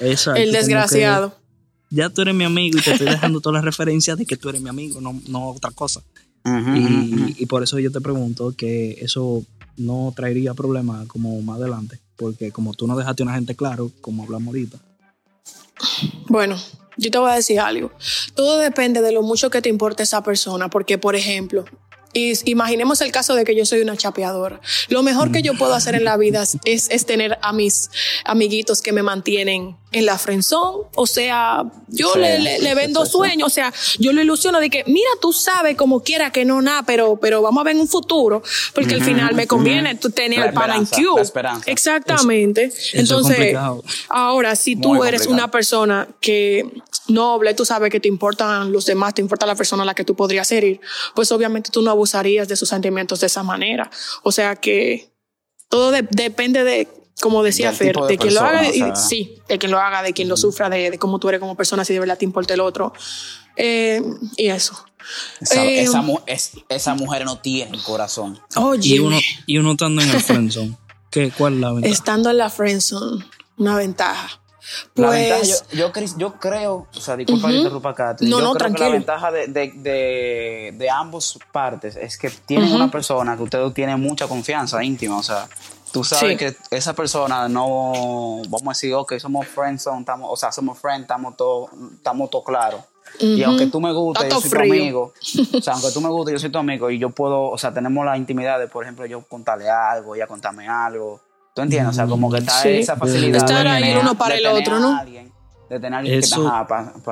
[0.00, 1.36] Exacto, El desgraciado.
[1.90, 4.48] Ya tú eres mi amigo y te estoy dejando todas las referencias de que tú
[4.48, 6.02] eres mi amigo, no, no otra cosa.
[7.38, 9.44] Y por eso yo te pregunto que eso
[9.76, 13.90] no traería problemas como más adelante, porque como tú no dejaste a una gente claro,
[14.00, 14.78] como hablamos ahorita.
[16.28, 16.56] Bueno,
[16.96, 17.90] yo te voy a decir algo.
[18.34, 21.64] Todo depende de lo mucho que te importe esa persona, porque, por ejemplo,
[22.44, 24.60] imaginemos el caso de que yo soy una chapeadora.
[24.88, 27.90] Lo mejor que yo puedo hacer en la vida es, es tener a mis
[28.24, 33.46] amiguitos que me mantienen en la frenzón, o sea, yo le, le, le, vendo sueños,
[33.46, 36.82] o sea, yo lo ilusiono de que, mira, tú sabes como quiera que no nada,
[36.82, 38.42] pero, pero vamos a ver un futuro,
[38.74, 41.16] porque al final me conviene tú tener el pana en Q.
[41.66, 42.72] Exactamente.
[42.94, 43.56] Entonces,
[44.08, 46.68] ahora, si tú eres una persona que
[47.06, 50.04] noble, tú sabes que te importan los demás, te importa la persona a la que
[50.04, 50.80] tú podrías herir,
[51.14, 53.88] pues obviamente tú no abusarías de sus sentimientos de esa manera.
[54.24, 55.12] O sea que
[55.68, 56.88] todo depende de
[57.20, 60.36] como decía Fer, de, quien lo haga, sí, de quien lo haga, de quien lo
[60.36, 62.92] sufra, de, cómo tú eres como persona, si de verdad te importa el otro.
[63.56, 64.02] Eh,
[64.36, 64.74] y eso.
[65.40, 65.82] Esa, eh,
[66.68, 68.40] esa, mujer no tiene corazón.
[68.80, 70.76] y, uno, y uno estando en el friendzone.
[71.10, 71.94] ¿Qué, ¿Cuál es la ventaja?
[71.94, 73.24] Estando en la friendzone,
[73.58, 74.40] una ventaja.
[74.94, 78.16] Pues, la ventaja, yo, yo, creo, o sea, disculpa que interrumpa acá.
[78.20, 78.86] No, yo no, creo tranquilo.
[78.86, 83.42] Que la ventaja de, de, de, de ambos partes es que tienen una persona que
[83.42, 85.48] ustedes tienen mucha confianza íntima, o sea,
[85.94, 90.50] tú sabes que esa persona no, vamos a decir, ok, somos friends, estamos, o sea,
[90.50, 92.80] somos friends, estamos todos estamos todo claros.
[93.20, 95.12] Y aunque tú me guste, yo soy tu amigo.
[95.56, 97.72] O sea, aunque tú me guste, yo soy tu amigo y yo puedo, o sea,
[97.72, 101.20] tenemos la intimidad de, por ejemplo, yo contarle algo, ella contarme algo.
[101.54, 101.92] ¿Tú entiendes?
[101.92, 103.30] O sea, como que está esa facilidad.
[103.30, 105.00] De estar ahí uno para el otro, ¿no?
[105.68, 107.10] de tener alguien eso, que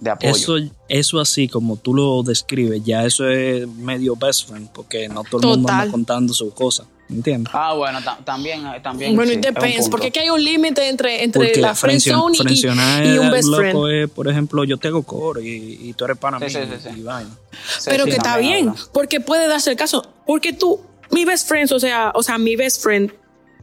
[0.00, 0.30] de apoyo.
[0.32, 0.54] Eso,
[0.88, 5.40] eso así como tú lo describes, ya eso es medio best friend, porque no todo
[5.40, 6.86] el mundo anda contando sus cosas.
[7.12, 7.52] ¿Entiendes?
[7.54, 9.14] Ah, bueno, también, también.
[9.14, 13.18] Bueno, it depends, porque aquí hay un límite entre, entre la friend zone y, y,
[13.18, 13.78] un best friend.
[13.90, 16.50] Es, por ejemplo, yo tengo coro y, y tú eres pana sí, mí.
[16.50, 20.06] Sí, sí, Pero que está bien, porque puede darse el caso.
[20.26, 23.12] Porque tú, mi best friend, o sea, o sea, mi best friend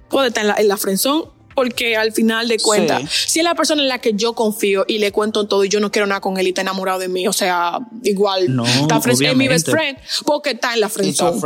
[0.10, 3.44] puede estar en la, en la friend zone porque al final de cuentas, si es
[3.44, 6.08] la persona en la que yo confío y le cuento todo y yo no quiero
[6.08, 9.50] nada con él y está enamorado de mí, o sea, igual no, está es mi
[9.50, 11.38] best friend porque está en la friendzone.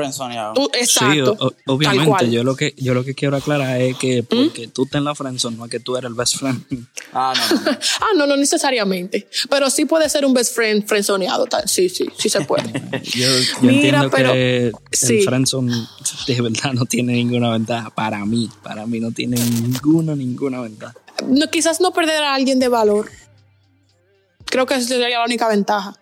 [0.74, 1.36] Exacto.
[1.40, 4.26] Sí, obviamente, yo lo que yo lo que quiero aclarar es que ¿Mm?
[4.28, 6.64] porque tú estás en la friendzone, no es que tú eres el best friend.
[7.16, 7.72] Ah, no, no.
[8.02, 12.28] ah, no, no necesariamente, pero sí puede ser un best friend friendzoneado, sí, sí, sí
[12.28, 12.72] se puede.
[13.04, 13.28] yo,
[13.62, 14.72] Mira, pero que
[15.02, 15.74] el friendzone
[16.28, 20.96] de verdad no tiene ninguna ventaja para mí, para mí no tiene ninguna ninguna ventaja.
[21.28, 23.10] No, quizás no perder a alguien de valor.
[24.46, 25.96] Creo que esa sería la única ventaja.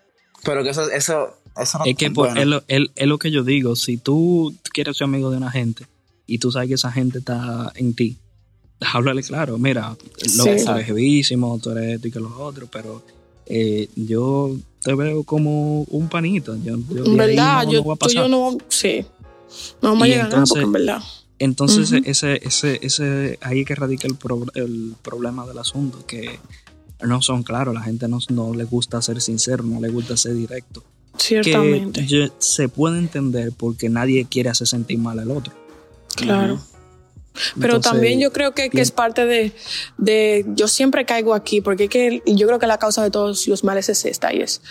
[0.44, 3.76] Pero que eso, eso, eso es que pues, es, lo, es, lo, que yo digo.
[3.76, 5.86] Si tú quieres ser amigo de una gente
[6.26, 8.18] y tú sabes que esa gente está en ti,
[8.80, 9.58] háblale claro.
[9.58, 9.96] Mira,
[10.36, 13.04] lo, que tú eres jevísimo, tú eres esto y que los otros, pero
[13.46, 16.56] eh, yo te veo como un panito.
[16.58, 18.58] Yo, en verdad, yo, tú yo no.
[18.70, 19.06] Sí.
[19.82, 21.02] No vamos a llegar nada porque en verdad.
[21.44, 24.16] Entonces, ese, ese, ese, ahí que radica el,
[24.54, 26.40] el problema del asunto, que
[27.02, 30.36] no son claros, la gente no, no le gusta ser sincero, no le gusta ser
[30.36, 30.84] directo.
[31.18, 32.06] Ciertamente.
[32.06, 35.52] Que se puede entender porque nadie quiere hacer sentir mal al otro.
[36.16, 36.62] Claro.
[37.60, 39.54] Pero también yo creo que, que es parte de,
[39.98, 43.64] de, yo siempre caigo aquí, porque que, yo creo que la causa de todos los
[43.64, 44.62] males es esta, y es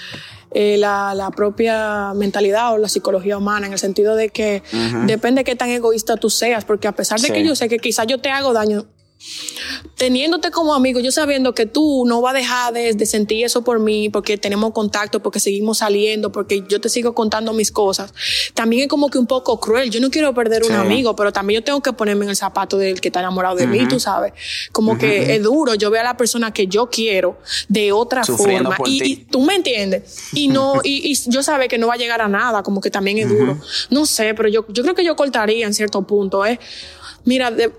[0.52, 4.62] eh, la, la, propia mentalidad o la psicología humana, en el sentido de que
[5.06, 7.78] depende de qué tan egoísta tú seas, porque a pesar de que yo sé que
[7.78, 8.86] quizás yo te hago daño,
[9.96, 13.78] teniéndote como amigo, yo sabiendo que tú no vas a dejar de, sentir eso por
[13.78, 18.12] mí, porque tenemos contacto, porque seguimos saliendo, porque yo te sigo contando mis cosas,
[18.54, 19.90] también es como que un poco cruel.
[19.90, 22.78] Yo no quiero perder un amigo, pero también yo tengo que ponerme en el zapato
[22.78, 24.32] del que está enamorado de mí, tú sabes.
[24.72, 25.74] Como que es duro.
[25.74, 28.76] Yo veo a la persona que yo quiero de otra forma.
[28.86, 30.30] Y, tú me entiendes.
[30.32, 33.18] Y no, y, yo sabe que no va a llegar a nada, como que también
[33.18, 33.58] es duro.
[33.90, 36.58] No sé, pero yo, yo creo que yo cortaría en cierto punto, ¿eh?
[37.24, 37.70] Mira, de,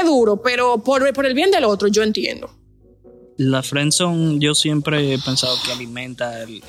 [0.00, 2.50] es duro, pero por, por el bien del otro, yo entiendo.
[3.36, 6.62] La friendzone, yo siempre he pensado que alimenta el,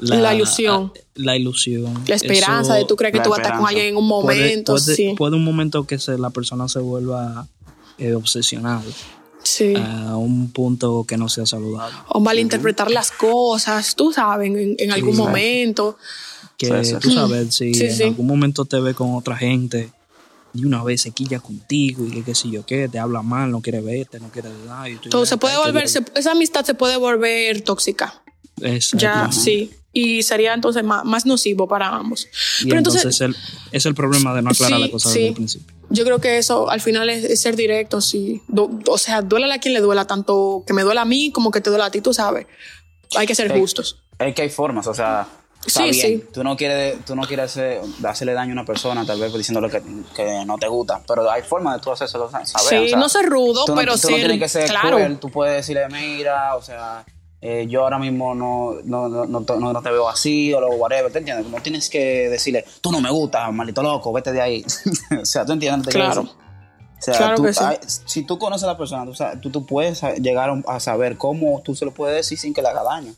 [0.00, 0.92] la, ilusión.
[1.14, 2.02] La, ilusión.
[2.06, 4.72] La esperanza de tú crees que tú vas a estar con alguien en un momento.
[4.72, 5.14] Puede, sí.
[5.16, 7.46] puede un momento que se, la persona se vuelva
[7.98, 8.82] eh, obsesionada.
[9.44, 9.74] Sí.
[9.76, 11.94] A un punto que no sea saludable.
[12.08, 15.96] O malinterpretar las cosas, tú sabes, en, algún momento.
[16.56, 16.68] Que
[17.00, 19.90] tú sabes, si en algún momento te ve con otra gente
[20.54, 23.50] y una vez se quilla contigo y que qué sé yo qué, te habla mal,
[23.50, 24.90] no quiere verte, no quiere dar.
[25.10, 28.22] Todo se puede volver, esa amistad se puede volver tóxica.
[28.60, 28.98] Exacto.
[28.98, 29.70] Ya, sí.
[29.94, 32.26] Y sería entonces más, nocivo para ambos.
[32.62, 33.20] Pero entonces,
[33.72, 35.74] es el problema de no aclarar la cosa desde el principio.
[35.90, 38.40] Yo creo que eso al final es, ser directo, sí.
[38.88, 41.60] o sea, duela a quien le duela, tanto que me duela a mí como que
[41.60, 42.46] te duela a ti, tú sabes.
[43.14, 44.02] Hay que ser justos.
[44.18, 45.28] Es que hay formas, o sea,
[45.66, 46.24] sí, Sí.
[46.32, 47.58] Tú no quieres, tú no quieres
[48.04, 49.82] hacerle daño a una persona, tal vez diciéndole que,
[50.14, 52.46] que no te gusta, pero hay formas de tú hacerlo saber.
[52.88, 54.02] Sí, no ser rudo, pero sí.
[54.08, 54.98] Tú no tienes que ser claro.
[55.18, 57.04] Tú puedes decirle, mira, o sea,
[57.40, 61.18] eh, yo ahora mismo no, no, no, no, te veo así o lo whatever, ¿te
[61.18, 61.46] entiendes?
[61.48, 64.64] No tienes que decirle, tú no me gustas, maldito loco, vete de ahí.
[65.22, 65.92] o sea, ¿tú entiendes?
[65.92, 66.22] Claro.
[66.22, 67.64] O sea, Claro tú- que sí.
[67.64, 71.60] hay- si tú conoces a la persona, tú, tú, tú puedes llegar a saber cómo
[71.64, 73.12] tú se lo puedes decir sin que le haga daño.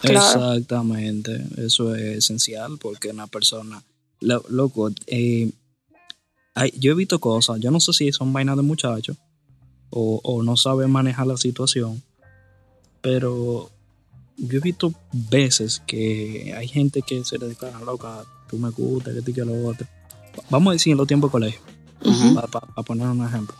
[0.00, 0.18] Claro.
[0.54, 3.82] Exactamente, eso es esencial porque una persona,
[4.20, 5.50] lo- loco, eh,
[6.54, 9.16] hay- yo he visto cosas, yo no sé si son vainas de muchachos
[9.90, 12.02] o, o no saben manejar la situación,
[13.00, 13.70] pero
[14.36, 19.12] yo he visto veces que hay gente que se le declara loca, tú me gusta,
[19.12, 19.86] que tú que lo otro.
[20.48, 21.60] Vamos a decir en los tiempos de colegio,
[22.04, 22.34] Ujú.
[22.34, 22.48] para
[22.84, 23.54] poner un ejemplo.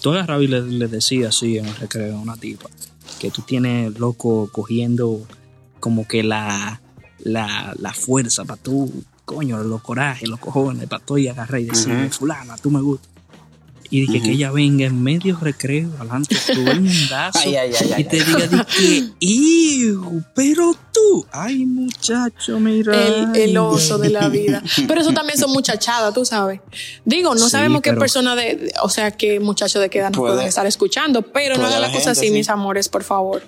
[0.00, 2.68] Tú agarrabas y le, le decías así en el recreo a una tipa
[3.18, 5.26] que tú tienes loco cogiendo
[5.80, 6.80] como que la,
[7.20, 8.90] la, la fuerza para tú,
[9.24, 12.14] coño, los corajes, los cojones, para tú y agarrar y decirle, Ujú.
[12.14, 13.08] fulana, tú me gustas.
[13.90, 17.72] Y dije que ella venga en medio recreo, adelante de todo el mundazo, Ay, ay,
[17.80, 18.26] ay, ay, y te ay.
[18.26, 22.92] diga que, "Iu, pero tú, ay muchacho, mira.
[23.06, 24.62] El, el oso de la vida.
[24.86, 26.60] Pero eso también son muchachadas, tú sabes.
[27.06, 30.18] Digo, no Sí, sabemos qué persona de, o sea, qué muchacho de qué edad nos
[30.18, 32.32] Puede- pueden estar escuchando, pero no hagan la haber cosa gente, así, sí.
[32.34, 33.42] mis amores, por favor.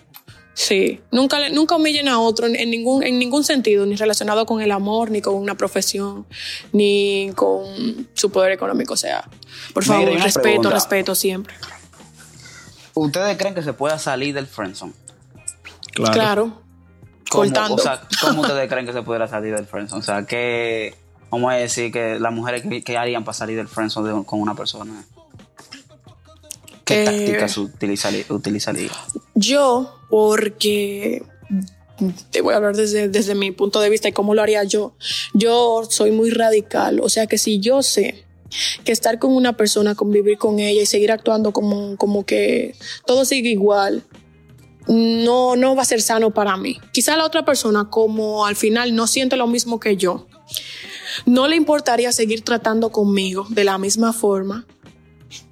[0.53, 4.45] Sí, nunca, le- nunca humillen a otro en, en ningún, en ningún sentido, ni relacionado
[4.47, 6.27] con el amor, ni con una profesión,
[6.73, 8.95] ni con su poder económico.
[8.95, 9.29] O sea,
[9.73, 10.71] por favor, respeto, pregunta.
[10.71, 11.55] respeto siempre.
[12.95, 14.93] ¿Ustedes creen que se pueda salir del friendzone?
[15.93, 16.13] Claro.
[16.13, 16.43] Claro.
[17.31, 17.75] ¿Cómo, Cortando.
[17.77, 20.01] O sea, ¿cómo ustedes creen que se pudiera salir del friendzone?
[20.01, 20.95] O sea, que
[21.31, 24.41] vamos a decir que las mujeres que, que harían para salir del friendzone de- con
[24.41, 25.05] una persona.
[26.91, 28.25] ¿Qué Eh, tácticas utilizaría?
[28.29, 28.91] utilizaría?
[29.35, 31.23] Yo, porque
[32.31, 34.95] te voy a hablar desde, desde mi punto de vista y cómo lo haría yo.
[35.35, 38.25] Yo soy muy radical, o sea que si yo sé
[38.85, 42.75] que estar con una persona, convivir con ella y seguir actuando como, como que
[43.07, 44.03] todo sigue igual,
[44.89, 46.79] no, no va a ser sano para mí.
[46.93, 50.27] Quizá la otra persona, como al final no siente lo mismo que yo,
[51.27, 54.67] no le importaría seguir tratando conmigo de la misma forma,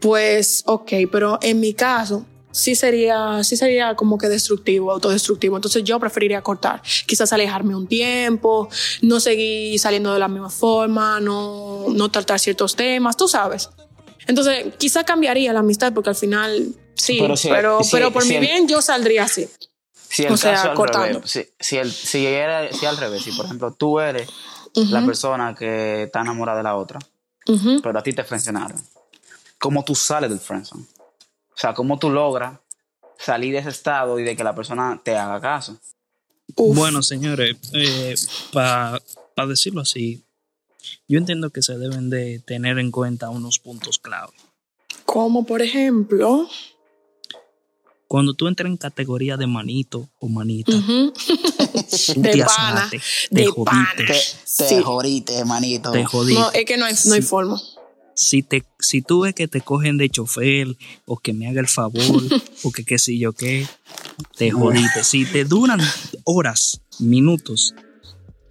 [0.01, 5.57] pues ok, pero en mi caso sí sería, sí sería como que destructivo, autodestructivo.
[5.57, 8.69] Entonces yo preferiría cortar, quizás alejarme un tiempo,
[9.03, 13.71] no seguir saliendo de la misma forma, no, no tratar ciertos temas, tú sabes.
[14.27, 18.23] Entonces quizás cambiaría la amistad porque al final sí, Pero pero, si- pero, si- por
[18.23, 19.49] si mi el- bien yo saldría así.
[20.11, 21.19] Si el O sea, caso al cortando.
[21.21, 24.29] revés, si, si, el, si, era, si al revés, si por ejemplo tú eres
[24.75, 26.99] la persona que está enamorada de la otra,
[27.83, 28.83] pero a ti te frencionaron,
[29.59, 30.85] ¿cómo tú sales del friendzone?
[30.85, 32.59] O sea, ¿cómo tú logras
[33.19, 35.77] salir de ese estado y de que la persona te haga caso?
[36.57, 36.77] Uf.
[36.77, 37.57] Bueno, señores,
[38.53, 39.01] para
[39.49, 40.25] decirlo así,
[41.09, 44.33] yo entiendo que se deben de tener en cuenta unos puntos clave.
[45.05, 46.49] Como por ejemplo,
[48.07, 53.01] Cuando tú entras en categoría de manito o manita, ujú, tú de te pana, te
[53.31, 53.95] de jodiste, pana.
[53.97, 54.83] Te, te Sí.
[54.83, 55.91] jodiste, manito.
[55.93, 56.41] te jodiste.
[56.41, 57.29] no, es que no hay, no hay Sí.
[57.29, 57.61] forma.
[58.21, 60.67] Si, te, si tú ves que te cogen de chofer
[61.07, 62.23] o que me haga el favor
[62.65, 63.67] o que qué sé yo qué,
[64.37, 65.05] te jodiste.
[65.05, 65.81] Si te duran
[66.25, 67.75] horas, minutos,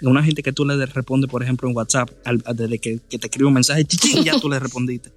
[0.02, 3.28] una gente que tú le respondes, por ejemplo, en WhatsApp, al- desde que, que te
[3.28, 5.12] escribe un mensaje, chichín, ya tú le respondiste.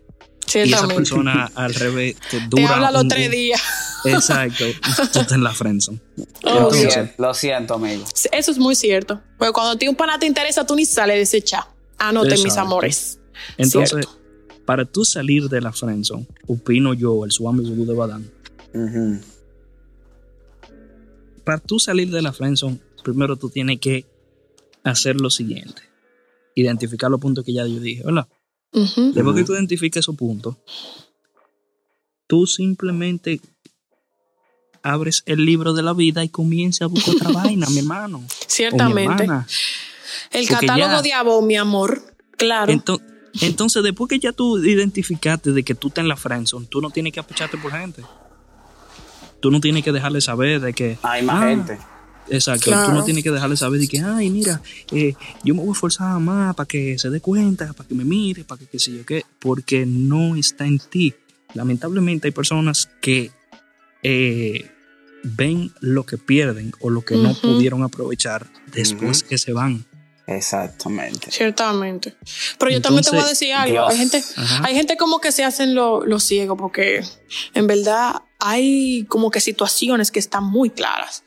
[0.53, 2.75] Y esa persona al revés te Te dura.
[2.75, 3.61] habla los un- tres días.
[4.05, 4.65] Exacto,
[5.13, 6.01] tú estás en la friendzone.
[6.43, 8.05] Lo siento, lo siento, amigo.
[8.33, 9.21] Eso es muy cierto.
[9.39, 11.67] Porque cuando a ti un pana te interesa, tú ni sales de ese chat.
[11.99, 13.21] Anoten mis amores.
[13.59, 14.20] Entonces, Cierto.
[14.71, 18.31] Para tú salir de la friendzone, opino yo, el Swami Vudú de Badán,
[21.43, 24.07] para tú salir de la friendzone, primero tú tienes que
[24.85, 25.83] hacer lo siguiente.
[26.55, 28.29] Identificar los puntos que ya yo dije, ¿verdad?
[28.73, 30.57] Después que tú identifiques esos puntos,
[32.29, 33.41] tú simplemente
[34.85, 38.19] abres el libro de la vida y comienzas a buscar otra vaina, mi hermano.
[38.19, 39.25] o mi Ciertamente.
[39.25, 42.03] El Porque catálogo ya- de Abo, mi amor.
[42.37, 42.73] Claro.
[42.73, 43.01] Ento-
[43.41, 46.91] Entonces, después que ya tú identificaste de que tú estás en la friendzone, tú no
[46.91, 48.03] tienes que apucharte por gente.
[49.41, 50.99] Tú no tienes que dejarle saber de que...
[51.03, 51.79] Hay más ah, gente.
[52.29, 52.91] Exacto, Claro.
[52.91, 54.63] tú no tienes que dejarle saber de que, ay, mira,
[54.93, 58.05] eh, yo me voy a esforzar más para que se dé cuenta, para que me
[58.05, 61.15] mire, para que qué sé yo qué, porque no está en ti.
[61.55, 63.33] Lamentablemente hay personas que
[64.03, 64.71] eh,
[65.25, 69.85] ven lo que pierden o lo que no pudieron aprovechar después que se van.
[70.31, 71.31] Exactamente.
[71.31, 72.17] Ciertamente.
[72.59, 73.73] Pero yo también te voy a decir algo.
[73.73, 73.89] Dios.
[73.91, 74.65] Hay gente, Ajá.
[74.67, 77.03] hay gente como que se hacen los lo ciegos porque
[77.55, 81.25] en verdad hay como que situaciones que están muy claras.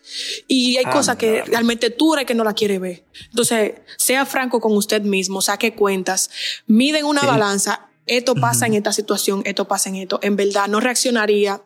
[0.47, 1.51] Y hay Ah, cosas que claro.
[1.51, 3.05] realmente tú eres que no la quiere ver.
[3.29, 6.29] Entonces, sea franco con usted mismo, saque cuentas,
[6.65, 7.27] miden una Sí.
[7.27, 7.89] balanza.
[8.05, 10.19] Esto pasa en esta situación, esto pasa en esto.
[10.23, 11.61] En verdad, no reaccionaría.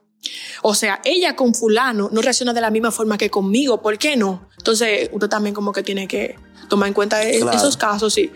[0.61, 3.81] O sea, ella con fulano no reacciona de la misma forma que conmigo.
[3.81, 4.49] ¿Por qué no?
[4.57, 6.35] Entonces, usted también como que tiene que
[6.67, 7.57] tomar en cuenta e- Claro.
[7.57, 8.31] esos casos y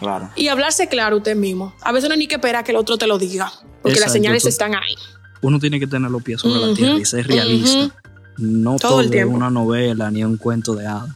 [0.00, 0.30] Claro.
[0.36, 1.74] Y hablarse claro usted mismo.
[1.82, 3.52] A veces no hay ni que esperar que el otro te lo diga,
[3.82, 4.94] porque las señales tú- están ahí.
[5.42, 7.94] Uno tiene que tener los pies sobre la tierra y ser realista.
[8.36, 9.34] No Todo todo, el es tiempo.
[9.34, 11.10] una novela ni un cuento de hadas.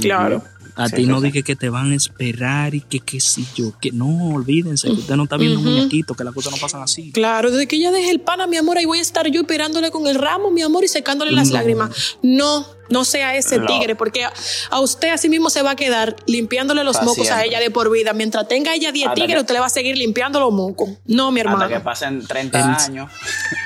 [0.00, 0.42] Claro.
[0.74, 3.72] A Sí, ti no dije que te van a esperar y que qué sé yo,
[3.80, 6.82] que no, olvídense, que usted no está viendo un muñequito, que las cosas no pasan
[6.82, 7.12] así.
[7.12, 9.90] Claro, desde que ella deje el pana, mi amor, ahí voy a estar yo esperándole
[9.90, 11.54] con el ramo, mi amor, y secándole las No.
[11.54, 11.90] lágrimas.
[12.22, 13.66] No, no sea ese No.
[13.66, 14.32] tigre, porque a,
[14.70, 17.90] a usted así mismo se va a quedar limpiándole los mocos a ella de por
[17.90, 18.12] vida.
[18.14, 20.88] Mientras tenga ella 10 Hasta tigres, que- usted le va a seguir limpiando los mocos.
[21.06, 21.84] No, mi Hasta que hermano.
[21.84, 23.10] pasen 30 El- años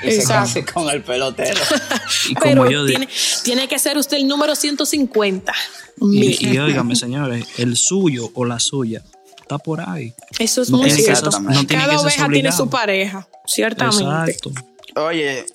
[0.03, 0.47] y se Exacto.
[0.47, 1.59] case con el pelotero.
[2.29, 5.53] Y Pero como yo digo, tiene, tiene que ser usted el número 150.
[6.01, 9.01] Y, óigame, señores, el suyo o la suya
[9.41, 10.13] está por ahí.
[10.39, 11.31] eso es No muy que cierto.
[11.31, 14.31] ser- no tiene Cada oveja tiene su pareja, ciertamente.
[14.31, 14.51] Exacto.
[14.95, 15.45] Oye,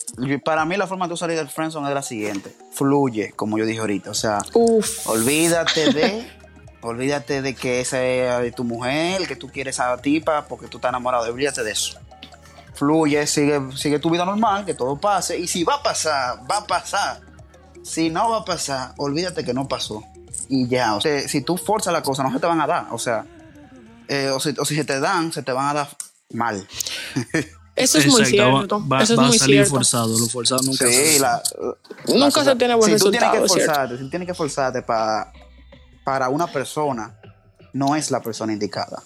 [0.44, 2.54] para mí la forma de tú salir del friendzone es la siguiente.
[2.72, 4.10] Fluye, como yo dije ahorita.
[4.10, 5.06] O sea, Uf.
[5.08, 6.42] olvídate de...
[6.84, 8.02] Olvídate de que esa
[8.42, 11.30] es tu mujer, que tú quieres a la tipa porque tú estás enamorado.
[11.32, 11.96] Olvídate de eso.
[12.74, 15.38] Fluye, sigue, sigue tu vida normal, que todo pase.
[15.38, 17.20] Y si va a pasar, va a pasar.
[17.84, 20.02] Si no va a pasar, olvídate que no pasó.
[20.48, 22.86] Y ya, o sea, si tú forzas la cosa, no se te van a dar.
[22.90, 23.24] O sea,
[24.08, 25.88] eh, o, si, o si se te dan, se te van a dar
[26.32, 26.66] mal.
[27.74, 28.86] Eso es muy Exacto, cierto.
[28.86, 29.70] Va, Eso es va muy a salir cierto.
[29.76, 31.42] forzado, lo forzado nunca Sí, la,
[32.06, 35.32] Nunca se tiene buen si tú resultado, Tienes que esforzarte, si tienes que esforzarte pa-
[36.04, 37.16] para una persona,
[37.72, 39.02] no es la persona indicada.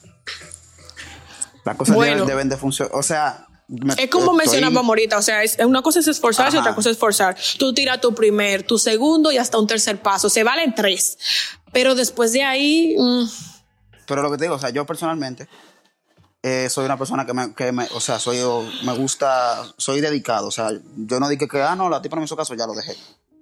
[1.64, 2.12] Las cosas Bueno.
[2.14, 2.92] deben, deben de funcionar.
[2.96, 6.60] O sea, Es como estoy- mencionaba ahorita, o sea, es, una cosa es esforzarse y
[6.60, 6.68] Ajá.
[6.68, 7.36] otra cosa es esforzar.
[7.58, 10.30] Tú tiras tu primer, tu segundo y hasta un tercer paso.
[10.30, 11.18] Se valen tres.
[11.72, 13.24] Pero después de ahí, mm,
[14.06, 15.48] Pero lo que te digo, o sea, yo personalmente
[16.42, 18.38] eh, soy una persona que me, que me- o sea, soy,
[18.84, 20.46] me gusta, soy dedicado.
[20.46, 22.66] O sea, yo no dije que, ah, no, la tipa no me hizo caso, ya
[22.68, 22.94] lo dejé.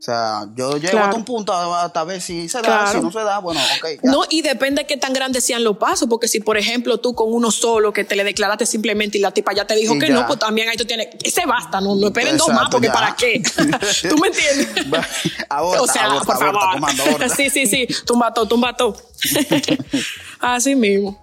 [0.05, 1.07] O sea, yo llego Claro.
[1.07, 2.93] hasta un punto hasta ver si se da, Claro.
[2.93, 3.89] si no se da, bueno, ok.
[4.03, 4.11] ya.
[4.11, 7.15] no, y depende de qué tan grandes sean los pasos, porque si, por ejemplo, tú
[7.15, 9.99] con uno solo que te le declaraste simplemente y la tipa ya te dijo Y
[10.01, 10.15] que ya.
[10.15, 12.93] no, pues también ahí tú tienes, ese basta, no, no esperen dos más, porque ya.
[12.93, 13.43] ¿para qué?
[14.11, 14.69] ¿Tú me entiendes?
[15.49, 16.75] Aborta, o sea, aborta, por aborta, favor.
[16.75, 18.99] comando, sí, sí, sí, tumba todo, tumba todo.
[20.47, 21.19] Así mismo.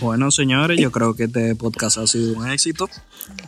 [0.00, 2.88] Bueno, señores, yo creo que este podcast ha sido un éxito.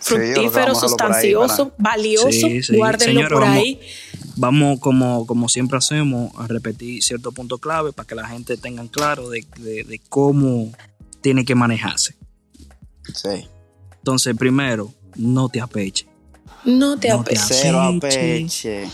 [0.00, 2.76] Fructífero, sustancioso, para- valioso, Sí, sí.
[2.76, 3.80] guárdenlo por vamos- ahí.
[4.36, 8.86] Vamos, como, como siempre hacemos, a repetir ciertos puntos clave para que la gente tenga
[8.88, 10.72] claro de, de- de cómo
[11.20, 12.16] tiene que manejarse.
[13.14, 13.46] Sí.
[13.98, 16.06] Entonces, primero, no te apeche.
[16.64, 17.70] No te No te Apeche.
[17.70, 18.88] apeche.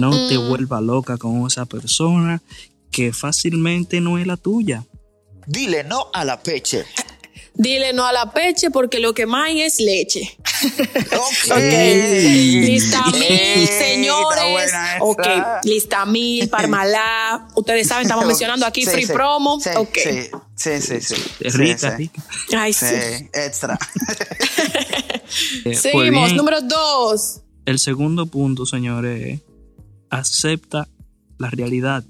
[0.00, 2.42] No te vuelvas loca con esa persona
[2.90, 4.84] que fácilmente no es la tuya.
[5.46, 6.84] Dile no a la peche.
[7.54, 10.36] Dile no a la peche porque lo que más hay es leche.
[11.12, 11.50] Ok.
[11.50, 11.58] Ok.
[11.58, 14.72] Lista mil, señores.
[15.00, 15.26] Ok.
[15.64, 17.48] Lista mil, Parmalá.
[17.54, 19.60] Ustedes saben, estamos mencionando aquí Sí, free sí, promo.
[19.60, 19.98] Sí, ok.
[20.56, 21.22] sí, sí, sí, sí.
[21.40, 21.96] Es rica, sí.
[21.96, 22.22] rica.
[22.56, 22.86] Ay, sí.
[22.86, 23.78] Sí, extra.
[25.34, 26.24] Eh, pues Seguimos.
[26.26, 27.40] bien, Número dos.
[27.64, 29.40] El segundo punto, señores, es
[30.10, 30.88] acepta
[31.38, 32.04] la realidad.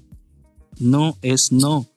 [0.77, 1.87] No es no.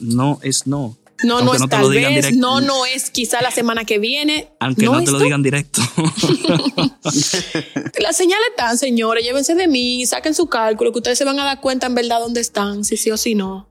[0.00, 0.96] No es no.
[1.22, 2.08] No, no es no tal vez.
[2.08, 2.40] directo.
[2.40, 4.48] No, no es quizá la semana que viene.
[4.58, 5.24] Aunque no, te lo tú.
[5.24, 5.82] digan directo.
[8.00, 9.24] Las señales están, señores.
[9.24, 12.20] Llévense de mí, saquen su cálculo, que ustedes se van a dar cuenta en verdad
[12.20, 13.68] dónde están, si sí o si no.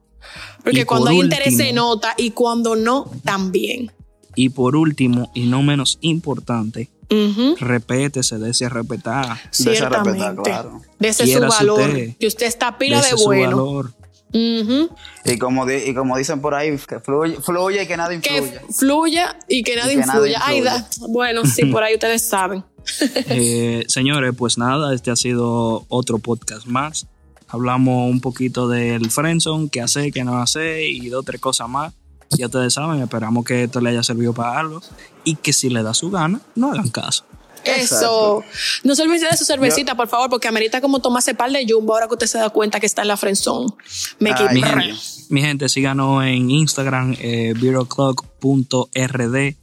[0.62, 3.90] Porque Y cuando por hay interés se nota y cuando no, también.
[4.36, 7.56] y por último, y no menos importante, Ujú.
[7.58, 9.24] respétese, dése a respetar.
[9.50, 10.42] Dese a respetar, Ciertamente.
[10.44, 10.80] claro.
[10.98, 11.80] Dese su valor.
[11.80, 12.16] usted.
[12.18, 13.56] Que usted está pila Dese de su bueno.
[13.56, 13.92] valor.
[14.32, 18.36] Y como, di- y como dicen por ahí, que fluye, fluye y que nada Que
[18.38, 18.62] influya.
[18.72, 20.40] fluya y que nada que nada influya.
[20.44, 20.78] Ay, influya.
[21.00, 21.06] da.
[21.08, 22.64] Bueno, sí, por ahí ustedes saben.
[23.28, 27.06] Eh, señores, pues nada, este ha sido otro podcast más.
[27.48, 31.92] Hablamos un poquito del friendzone, qué hacer, qué no hacer y de otras cosas más.
[32.30, 34.80] Ya ustedes saben, esperamos que esto le haya servido para algo
[35.24, 37.24] y que si le da su gana, no hagan caso.
[37.64, 38.42] Eso.
[38.84, 41.94] No se olviden de su cervecita, por favor, porque amerita como tomarse par de jumbo
[41.94, 43.72] ahora que usted se da cuenta que está en la friendzone.
[44.18, 44.94] Me Ay, Mi gente,
[45.28, 49.54] mi gente, síganos en Instagram, eh, beeroclock.rd,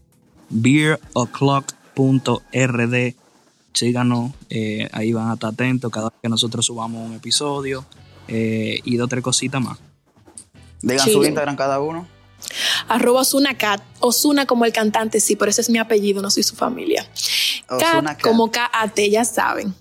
[0.50, 3.14] beeroclock.rd.
[3.74, 7.86] Síganos, eh, ahí van a estar atentos cada vez que nosotros subamos un episodio
[8.28, 9.78] eh, y de otra cosita más.
[10.82, 12.08] Digan su Instagram cada uno.
[12.88, 13.82] Arroba Osuna Cat.
[14.00, 17.08] Osuna como el cantante, sí, pero ese es mi apellido, no soy su familia.
[17.68, 18.22] Cat.
[18.22, 19.74] como K-A-T, ya saben.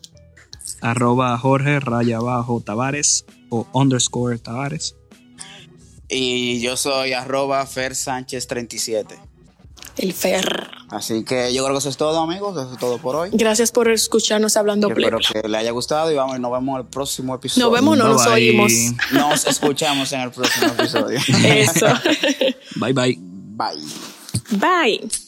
[0.80, 4.94] Arroba Jorge raya abajo Tavares o underscore Tavares.
[6.08, 9.16] Y yo soy arroba Fer Sánchez 37.
[9.96, 10.70] El Fer.
[10.90, 12.56] Así que yo creo que eso es todo, amigos.
[12.56, 13.30] Eso es todo por hoy.
[13.32, 15.42] Gracias por escucharnos hablando Espero plebe.
[15.42, 17.64] que les haya gustado y vamos, nos vemos en el próximo episodio.
[17.66, 18.34] Nos vemos, no Bye, nos bye.
[18.34, 18.72] oímos.
[19.12, 21.18] Nos escuchamos en el próximo episodio.
[21.44, 21.86] Eso.
[22.76, 23.18] Bye bye.
[23.18, 23.80] Bye.
[24.50, 25.25] Bye.